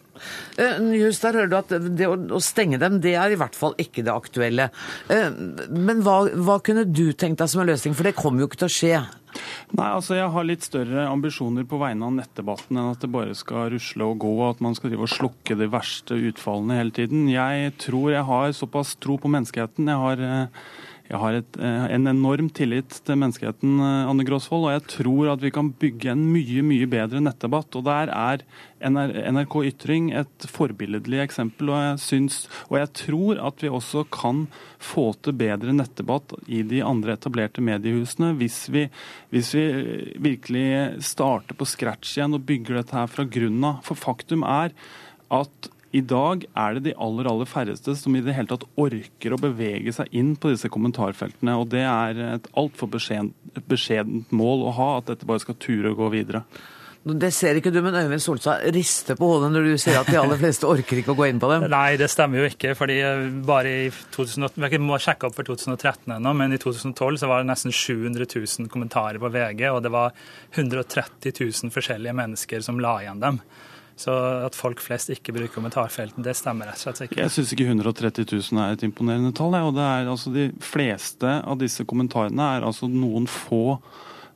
[0.58, 3.76] Eh, Just der hører du at det å stenge dem, det er i hvert fall
[3.82, 4.70] ikke det aktuelle.
[5.14, 5.30] Eh,
[5.70, 8.64] men hva, hva kunne du tenkt deg som en løsning, for det kommer jo ikke
[8.64, 9.02] til å skje?
[9.78, 13.36] Nei, altså Jeg har litt større ambisjoner på vegne av nettdebatten enn at det bare
[13.38, 16.96] skal rusle og gå, og at man skal drive og slukke de verste utfallene hele
[16.96, 17.28] tiden.
[17.30, 19.92] Jeg tror jeg har såpass tro på menneskeheten.
[19.92, 20.64] Jeg har eh,
[21.08, 25.32] jeg har et, eh, en enorm tillit til menneskeheten, eh, Anne Gråsvold, og jeg tror
[25.32, 27.76] at vi kan bygge en mye mye bedre nettdebatt.
[27.76, 28.44] og Der er
[28.82, 31.70] NRK Ytring et forbilledlig eksempel.
[31.70, 34.48] Og jeg, syns, og jeg tror at vi også kan
[34.80, 38.90] få til bedre nettdebatt i de andre etablerte mediehusene hvis vi,
[39.32, 43.82] hvis vi virkelig starter på scratch igjen og bygger dette her fra grunnen av.
[43.88, 44.76] For faktum er
[45.32, 49.34] at i dag er det de aller aller færreste som i det hele tatt orker
[49.34, 51.58] å bevege seg inn på disse kommentarfeltene.
[51.58, 56.04] og Det er et altfor beskjedent mål å ha, at dette bare skal ture og
[56.04, 56.46] gå videre.
[57.08, 60.18] Det ser ikke du, men Øyvind Solstad rister på hodet når du sier at de
[60.20, 61.68] aller fleste orker ikke å gå inn på dem.
[61.72, 62.74] Nei, det stemmer jo ikke.
[62.76, 62.98] fordi
[63.48, 67.44] bare i 2008, Vi må sjekke opp for 2013 ennå, men i 2012 så var
[67.44, 70.12] det nesten 700 000 kommentarer på VG, og det var
[70.58, 73.40] 130 000 forskjellige mennesker som la igjen dem.
[73.98, 74.14] Så
[74.46, 77.24] at folk flest ikke bruker kommentarfelten, det stemmer rett og slett ikke.
[77.24, 79.58] Jeg syns ikke 130 000 er et imponerende tall.
[79.58, 83.80] og det er altså De fleste av disse kommentarene er altså noen få,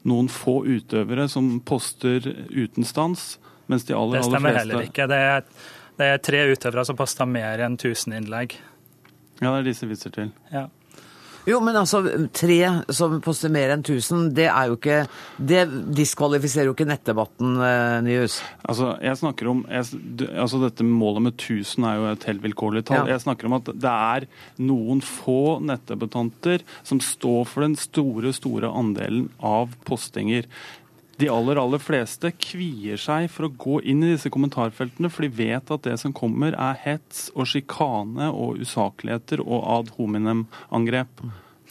[0.10, 3.36] noen få utøvere som poster uten stans,
[3.70, 5.08] mens de aller, aller fleste Det stemmer heller ikke.
[5.14, 5.48] Det er,
[6.02, 8.58] det er tre utøvere som poster mer enn 1000 innlegg.
[9.42, 10.34] Ja, det er disse viser til.
[10.50, 10.68] Ja.
[11.50, 12.04] Jo, men altså,
[12.38, 12.60] tre
[12.94, 15.00] som poster mer enn 1000, det er jo ikke
[15.38, 15.64] Det
[15.98, 18.40] diskvalifiserer jo ikke nettdebatten, eh, Nyhus.
[18.62, 20.02] Altså, jeg snakker om jeg,
[20.36, 23.08] altså Dette målet med 1000 er jo et helt vilkårlig tall.
[23.08, 23.16] Ja.
[23.16, 24.28] Jeg snakker om at det er
[24.62, 30.46] noen få nettdebattanter som står for den store, store andelen av postinger.
[31.22, 35.30] De aller, aller fleste kvier seg for å gå inn i disse kommentarfeltene, for de
[35.38, 41.22] vet at det som kommer er hets og sjikane og usakligheter og ad hominem-angrep.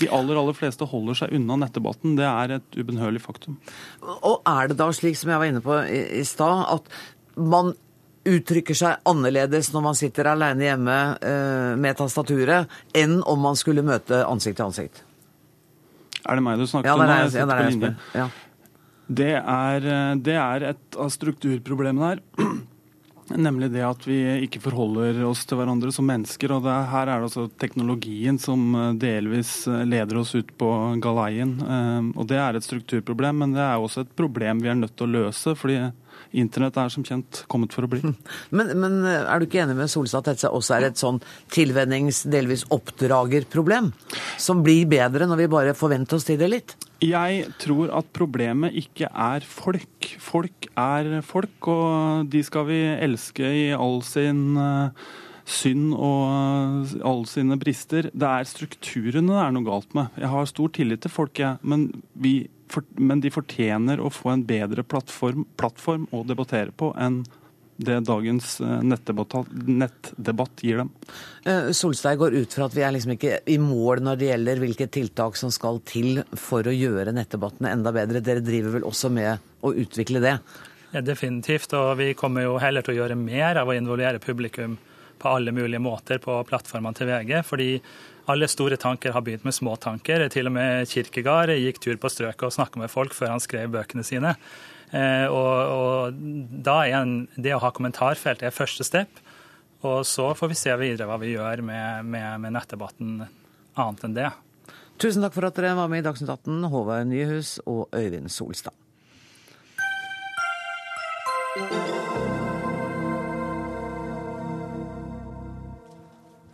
[0.00, 2.14] De aller aller fleste holder seg unna nettdebatten.
[2.16, 3.58] Det er et ubønnhørlig faktum.
[4.00, 7.74] Og er det da slik som jeg var inne på i, i stad, at man
[8.30, 13.84] uttrykker seg annerledes når man sitter alene hjemme eh, med tastaturet, enn om man skulle
[13.84, 15.02] møte ansikt til ansikt?
[16.20, 17.00] Er det meg du snakker om?
[17.00, 17.46] Ja, det er jeg, ja.
[17.48, 18.38] Det er, eh,
[19.10, 22.22] det er et av strukturproblemene her.
[23.30, 26.50] Nemlig det at vi ikke forholder oss til hverandre som mennesker.
[26.56, 30.70] og det, Her er det altså teknologien som eh, delvis eh, leder oss ut på
[31.02, 31.56] galeien.
[32.16, 35.06] Og Det er et strukturproblem, men det er også et problem vi er nødt til
[35.06, 35.54] å løse.
[35.54, 35.78] fordi
[36.32, 38.02] Internett er som kjent kommet for å bli.
[38.56, 41.18] Men, men eh, er du ikke enig med Solstad at dette også er et sånn
[41.50, 43.90] tilvennings-, delvis oppdragerproblem?
[44.38, 46.76] Som blir bedre når vi bare forventer oss til det litt?
[47.00, 50.10] Jeg tror at problemet ikke er folk.
[50.20, 54.92] Folk er folk, og de skal vi elske i all sin uh,
[55.48, 58.10] synd og alle sine brister.
[58.12, 60.12] Det er strukturene det er noe galt med.
[60.20, 61.56] Jeg har stor tillit til folk, jeg.
[61.62, 62.42] Men vi
[62.94, 67.24] men de fortjener å få en bedre plattform, plattform å debattere på enn
[67.80, 70.90] det dagens eh, nettdebatt, nettdebatt gir dem.
[71.44, 74.62] Eh, Solstein går ut fra at vi er liksom ikke i mål når det gjelder
[74.64, 78.22] hvilke tiltak som skal til for å gjøre nettdebattene enda bedre.
[78.24, 80.36] Dere driver vel også med å utvikle det?
[80.90, 81.72] Ja, definitivt.
[81.78, 84.78] Og vi kommer jo heller til å gjøre mer av å involvere publikum
[85.20, 87.42] på alle mulige måter på plattformene til VG.
[87.44, 87.72] fordi
[88.30, 90.28] alle store tanker har begynt med små tanker.
[90.30, 93.72] Til og med Kirkegard gikk tur på strøket og snakka med folk før han skrev
[93.74, 94.36] bøkene sine.
[94.90, 96.20] Eh, og, og
[96.66, 99.22] da er en, det å ha kommentarfelt er første step.
[99.86, 103.20] Og så får vi se videre hva vi gjør med, med, med nettdebatten
[103.80, 104.28] annet enn det.
[105.00, 108.76] Tusen takk for at dere var med i Dagsnytt 18, Håvard Nyhus og Øyvind Solstad.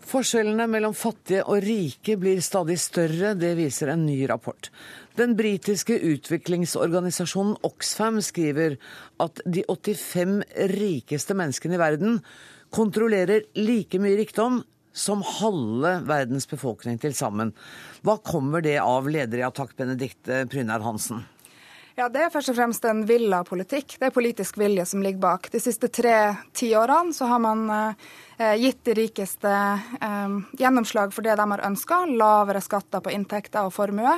[0.06, 4.68] Forskjellene mellom fattige og rike blir stadig større, det viser en ny rapport.
[5.18, 8.76] Den britiske utviklingsorganisasjonen Oxfam skriver
[9.22, 10.38] at de 85
[10.76, 12.20] rikeste menneskene i verden
[12.70, 14.60] kontrollerer like mye rikdom
[14.96, 17.50] som halve verdens befolkning til sammen.
[18.06, 21.26] Hva kommer det av, leder i Attakk Benedicte Prynær Hansen?
[21.98, 23.94] Ja, Det er først og fremst en villa politikk.
[23.96, 25.46] Det er politisk vilje som ligger bak.
[25.48, 31.38] De siste tre tiårene så har man eh, gitt de rikeste eh, gjennomslag for det
[31.40, 32.02] de har ønska.
[32.20, 34.12] Lavere skatter på inntekter og formue.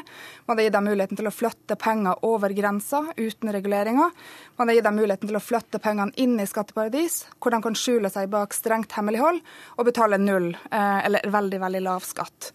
[0.51, 4.11] Man har gitt dem muligheten til å flytte penger over grensa uten reguleringer.
[4.59, 7.79] Man har gitt dem muligheten til å flytte pengene inn i skatteparadis, hvor de kan
[7.79, 9.39] skjule seg bak strengt hemmelighold
[9.77, 12.51] og betale null eh, eller veldig, veldig lav skatt.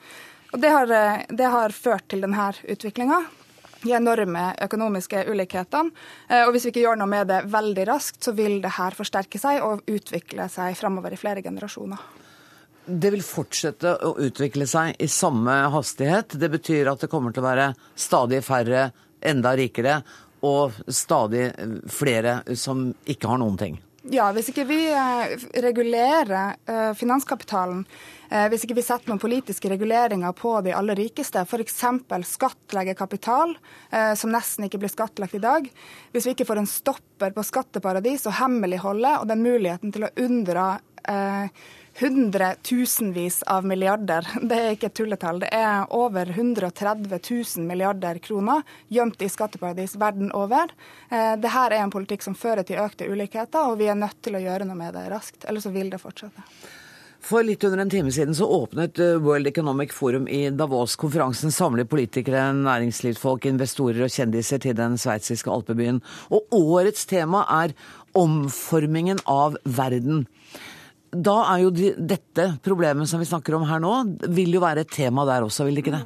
[0.51, 3.21] Og det har, eh, det har ført til denne utviklinga
[3.83, 5.93] de enorme økonomiske ulikhetene.
[6.29, 8.97] Eh, og hvis vi ikke gjør noe med det veldig raskt, så vil det her
[8.97, 12.01] forsterke seg og utvikle seg framover i flere generasjoner.
[12.83, 16.35] Det vil fortsette å utvikle seg i samme hastighet.
[16.39, 18.89] Det betyr at det kommer til å være stadig færre,
[19.23, 20.01] enda rikere,
[20.43, 21.45] og stadig
[21.87, 23.77] flere som ikke har noen ting.
[24.11, 25.33] Ja, hvis ikke vi eh,
[25.63, 27.85] regulerer eh, finanskapitalen,
[28.27, 31.77] eh, hvis ikke vi setter noen politiske reguleringer på de aller rikeste, f.eks.
[32.27, 33.55] skattlegge kapital,
[34.19, 35.69] som nesten ikke blir skattlagt i dag,
[36.11, 40.11] hvis vi ikke får en stopper på skatteparadis og hemmeligholdet og den muligheten til å
[40.19, 40.67] unndra
[41.99, 44.27] hundretusenvis av milliarder.
[44.41, 45.41] Det er ikke et tulletall.
[45.43, 48.63] Det er over 130 000 milliarder kroner
[48.93, 50.73] gjemt i skatteparadis verden over.
[51.09, 54.37] Eh, Dette er en politikk som fører til økte ulikheter, og vi er nødt til
[54.37, 55.45] å gjøre noe med det raskt.
[55.45, 56.47] Ellers så vil det fortsette.
[57.23, 60.97] For litt under en time siden så åpnet eh, World Economic Forum i Davos.
[60.99, 66.01] Konferansen samler politikere, næringslivsfolk, investorer og kjendiser til den sveitsiske alpebyen.
[66.35, 67.77] Og årets tema er
[68.19, 70.25] omformingen av verden
[71.13, 73.93] da er jo de, dette problemet som vi snakker om her nå,
[74.33, 76.03] vil jo være et tema der også, vil det ikke det?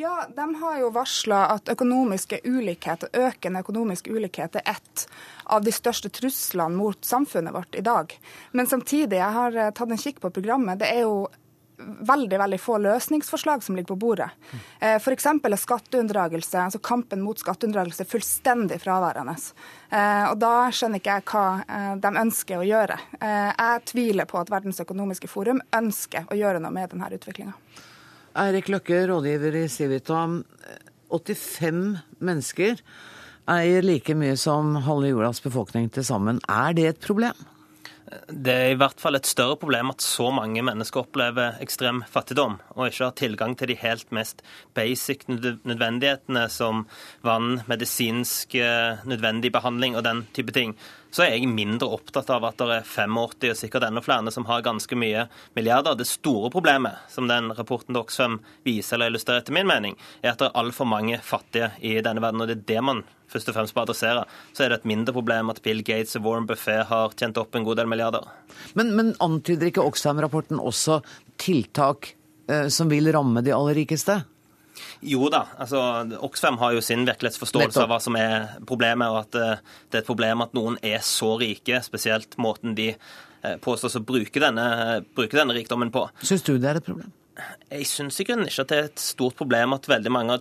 [0.00, 5.04] Ja, De har jo varsla at økonomiske ulikheter, økende økonomisk ulikhet er ett
[5.44, 8.14] av de største truslene mot samfunnet vårt i dag.
[8.52, 11.26] Men samtidig, jeg har eh, tatt en kikk på programmet, det er jo
[11.82, 14.28] veldig veldig få løsningsforslag som ligger på bordet.
[14.80, 15.26] Eh, F.eks.
[15.26, 19.36] er skatteunndragelse, altså kampen mot skatteunndragelse fullstendig fraværende.
[19.90, 22.98] Eh, og da skjønner ikke jeg hva eh, de ønsker å gjøre.
[23.22, 27.56] Jeg tviler på at Verdens økonomiske forum ønsker å gjøre noe med denne utviklinga.
[28.42, 30.24] Eirik Løkke, rådgiver i Civita.
[31.12, 31.82] 85
[32.24, 32.80] mennesker
[33.50, 36.40] eier like mye som halve jordas befolkning til sammen.
[36.48, 37.36] Er det et problem?
[38.28, 42.58] Det er i hvert fall et større problem at så mange mennesker opplever ekstrem fattigdom,
[42.76, 44.42] og ikke har tilgang til de helt mest
[44.76, 46.86] basic nødvendighetene som
[47.24, 50.76] vann, medisinsk eh, nødvendig behandling og den type ting.
[51.12, 53.16] Så er jeg mindre opptatt av at det er 85
[53.50, 55.98] og sikkert enda flere som har ganske mye milliarder.
[55.98, 60.32] Det store problemet, som den rapporten til Oxfam viser eller illustrerer etter min mening, er
[60.32, 63.52] at det er altfor mange fattige i denne verden, og det er det man først
[63.52, 64.24] og fremst på å adressere,
[64.56, 67.56] så er det et mindre problem at Bill Gates og Warren Buffet har tjent opp
[67.56, 68.26] en god del milliarder.
[68.78, 71.00] Men, men antyder ikke Oxfam-rapporten også
[71.40, 72.14] tiltak
[72.48, 74.22] eh, som vil ramme de aller rikeste?
[75.06, 75.46] Jo da.
[75.60, 75.80] altså
[76.24, 80.04] Oxfam har jo sin virkelighetsforståelse av hva som er problemet, og at eh, det er
[80.04, 84.66] et problem at noen er så rike, spesielt måten de eh, påstås å bruke denne,
[85.16, 86.06] bruke denne rikdommen på.
[86.22, 87.12] Syns du det er et problem?
[87.72, 89.86] Jeg syns ikke at det er et stort problem at,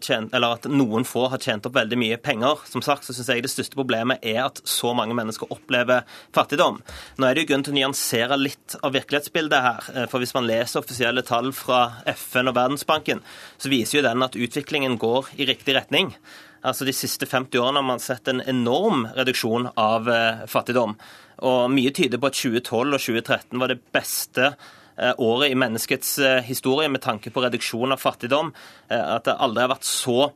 [0.03, 2.65] tjent, at, noen få har tjent opp veldig mye penger.
[2.67, 6.03] Som sagt så syns jeg det største problemet er at så mange mennesker opplever
[6.35, 6.81] fattigdom.
[7.15, 9.87] Nå er det jo grunn til å nyansere litt av virkelighetsbildet her.
[9.95, 13.23] Eh, for hvis man leser offisielle tall fra FN og Verdensbanken,
[13.55, 16.11] så viser jo den at utviklingen går i riktig retning.
[16.67, 20.99] Altså De siste 50 årene har man sett en enorm reduksjon av eh, fattigdom.
[21.47, 24.80] Og mye tyder på at 2012 og 2013 var det beste Eh,
[25.17, 28.53] året i menneskets eh, historie med tanke på reduksjon av fattigdom.
[28.89, 30.31] Eh, at det aldri har vært så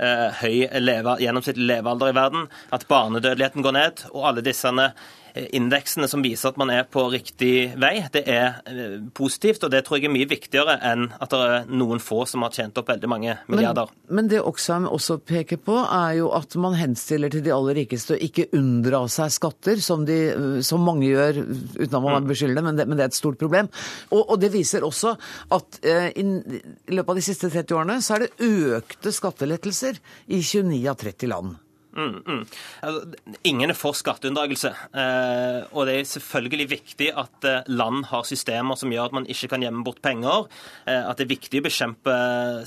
[0.00, 4.92] høy leve, gjennomsnittlig levealder i verden, at barnedødeligheten går ned, og alle disse Eh,
[5.34, 7.94] indeksene som viser at man er på riktig vei.
[8.12, 11.70] Det er eh, positivt, og det tror jeg er mye viktigere enn at det er
[11.70, 13.92] noen få som har tjent opp veldig mange milliarder.
[14.08, 17.78] Men, men det Oxfam også peker på, er jo at man henstiller til de aller
[17.82, 20.20] rikeste å ikke unndra seg skatter, som, de,
[20.66, 21.42] som mange gjør,
[21.78, 23.70] uten at man er beskyldende, men men det er et stort problem.
[24.10, 25.14] Og, og det viser også
[25.56, 28.50] at eh, i, i løpet av de siste 30 årene så er det
[28.80, 31.58] økte skattelettelser i 29 av 30 land.
[31.96, 32.42] Mm, mm.
[32.86, 34.70] Altså, ingen er for skatteunndragelse.
[34.94, 39.28] Eh, og det er selvfølgelig viktig at eh, land har systemer som gjør at man
[39.30, 40.46] ikke kan gjemme bort penger.
[40.86, 42.14] Eh, at det er viktig å bekjempe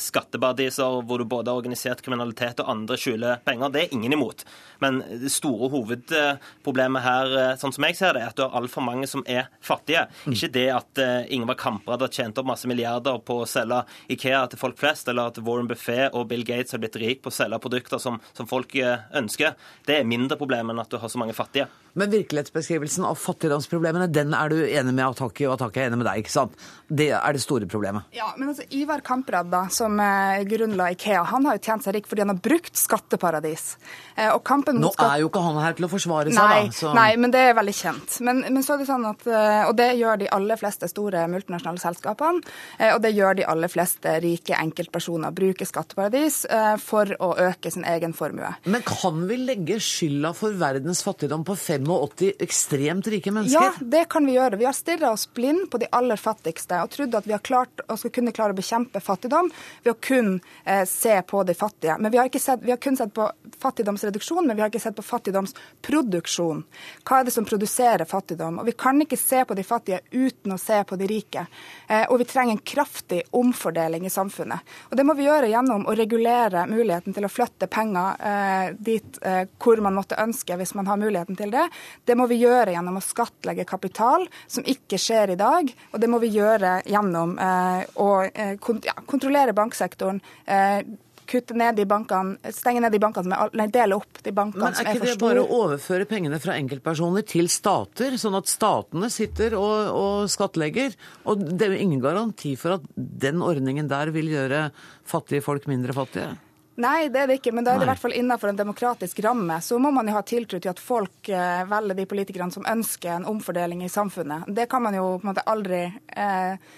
[0.03, 3.71] skatteparadiser hvor du både har organisert kriminalitet og andre skjuler penger.
[3.73, 4.43] Det er ingen imot.
[4.83, 8.83] Men det store hovedproblemet her, sånn som jeg ser det, er at du har altfor
[8.83, 10.05] mange som er fattige.
[10.25, 10.35] Mm.
[10.35, 14.43] Ikke det at eh, Ingvar Kamprad har tjent opp masse milliarder på å selge Ikea
[14.51, 17.35] til folk flest, eller at Warren Buffet og Bill Gates har blitt rik på å
[17.35, 18.75] selge produkter som, som folk
[19.15, 19.55] ønsker.
[19.85, 21.69] Det er mindre problem enn at du har så mange fattige.
[21.93, 26.07] Men virkelighetsbeskrivelsen av fattigdomsproblemene, den er du enig med Ataki, og Ataki er enig med
[26.07, 26.55] deg, ikke sant?
[26.89, 28.07] Det er det store problemet.
[28.17, 31.93] Ja, men altså Ivar Kamprad, da, som eh, grunnla Ikea, han har jo tjent seg
[31.97, 33.75] rik fordi han har brukt skatteparadis.
[34.15, 36.63] Eh, og kampen mot Nå er jo ikke han her til å forsvare seg, nei,
[36.71, 36.77] da.
[36.79, 36.95] Så...
[36.97, 38.17] Nei, men det er veldig kjent.
[38.25, 41.27] Men, men, så er det sånn at, eh, Og det gjør de aller fleste store
[41.29, 42.41] multinasjonale selskapene.
[42.89, 45.33] Og det gjør de aller fleste rike enkeltpersoner.
[45.35, 46.41] Bruker skatteparadis
[46.81, 48.49] for å øke sin egen formue.
[48.65, 53.63] Men kan vil legge skylda for verdens fattigdom på 85 ekstremt rike mennesker?
[53.63, 54.55] Ja, det kan vi gjøre.
[54.61, 57.83] Vi har stirra oss blind på de aller fattigste og trodd at vi har klart
[57.87, 59.49] og skal kunne klare å bekjempe fattigdom
[59.83, 61.97] ved å kun eh, se på de fattige.
[61.99, 63.27] Men vi har, sett, vi har, kun sett på
[63.59, 66.63] fattigdomsreduksjon, men vi har ikke sett på fattigdomsproduksjon.
[67.03, 68.61] Hva er det som produserer fattigdom?
[68.63, 71.45] Og Vi kan ikke se på de fattige uten å se på de rike.
[71.89, 74.63] Eh, og vi trenger en kraftig omfordeling i samfunnet.
[74.91, 79.21] Og Det må vi gjøre gjennom å regulere muligheten til å flytte penger eh, dit
[79.25, 81.67] eh, hvor man måtte ønske, hvis man har muligheten til det.
[82.05, 85.71] Det må vi gjøre gjennom å skattlegge kapital, som ikke skjer i dag.
[85.91, 90.21] Og det må vi gjøre gjennom eh, å eh, kontrollere banksektoren.
[90.45, 90.83] Eh,
[91.29, 94.71] kutte ned de bankene, stenge ned de bankene som er, nei, dele opp de bankene
[94.73, 94.99] som er for store.
[94.99, 99.09] Men er ikke det bare å overføre pengene fra enkeltpersoner til stater, sånn at statene
[99.13, 100.97] sitter og, og skattlegger?
[101.31, 104.67] Og det er jo ingen garanti for at den ordningen der vil gjøre
[105.07, 106.33] fattige folk mindre fattige?
[106.75, 109.19] Nei, det er det ikke, men da er det i hvert fall innenfor en demokratisk
[109.25, 109.59] ramme.
[109.61, 113.11] Så må man jo ha tiltro til at folk eh, velger de politikerne som ønsker
[113.13, 114.49] en omfordeling i samfunnet.
[114.49, 116.71] Det kan man jo på en måte aldri eh,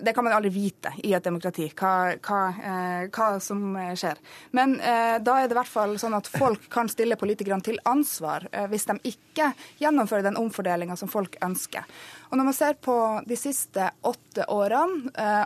[0.00, 4.18] det kan man aldri vite i et demokrati, hva, hva, eh, hva som skjer.
[4.56, 7.80] Men eh, da er det i hvert fall sånn at folk kan stille politikerne til
[7.88, 11.86] ansvar eh, hvis de ikke gjennomfører den omfordelinga som folk ønsker.
[12.30, 15.44] Og Når man ser på de siste åtte årene, eh,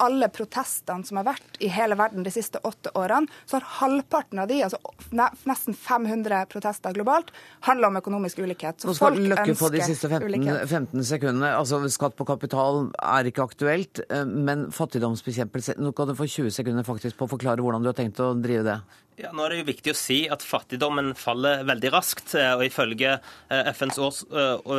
[0.00, 4.40] alle protestene som har vært i hele verden de siste åtte årene, så har halvparten
[4.42, 4.80] av de, altså
[5.16, 7.32] nesten 500 protester globalt,
[7.68, 8.80] handla om økonomisk ulikhet.
[8.80, 11.52] Så Nå skal Løkke på de siste 15, 15, sekundene.
[11.58, 16.54] Altså Skatt på kapital er ikke aktuelt, eh, men fattigdomsbekjempelse Nå kan du få 20
[16.54, 18.78] sekunder faktisk på å forklare hvordan du har tenkt å drive det.
[19.20, 22.32] Ja, nå er det jo viktig å si at fattigdommen faller veldig raskt.
[22.38, 24.70] Eh, og Ifølge eh, FNs års, eh,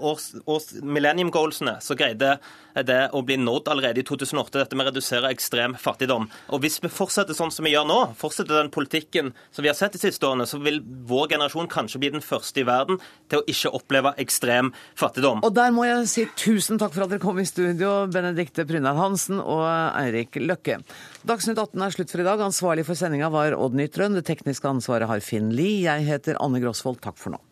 [0.00, 2.38] års, års millennium goalsene så greide
[2.84, 6.26] det å bli nådd allerede i 2008, dette med å redusere ekstrem fattigdom.
[6.52, 9.78] Og Hvis vi fortsetter sånn som vi gjør nå, fortsetter den politikken som vi har
[9.78, 13.00] sett de siste årene, så vil vår generasjon kanskje bli den første i verden
[13.30, 15.40] til å ikke oppleve ekstrem fattigdom.
[15.46, 18.98] Og der må jeg si tusen takk for at dere kom i studio, Benedikte Brynær
[19.00, 20.80] Hansen og Eirik Løkke.
[21.26, 22.44] Dagsnytt 18 er slutt for i dag.
[22.44, 24.14] Ansvarlig for sendinga var Odd Nytrøen.
[24.14, 25.82] Det tekniske ansvaret har Finn Lie.
[25.88, 27.00] Jeg heter Anne Grosvold.
[27.02, 27.42] Takk for nå.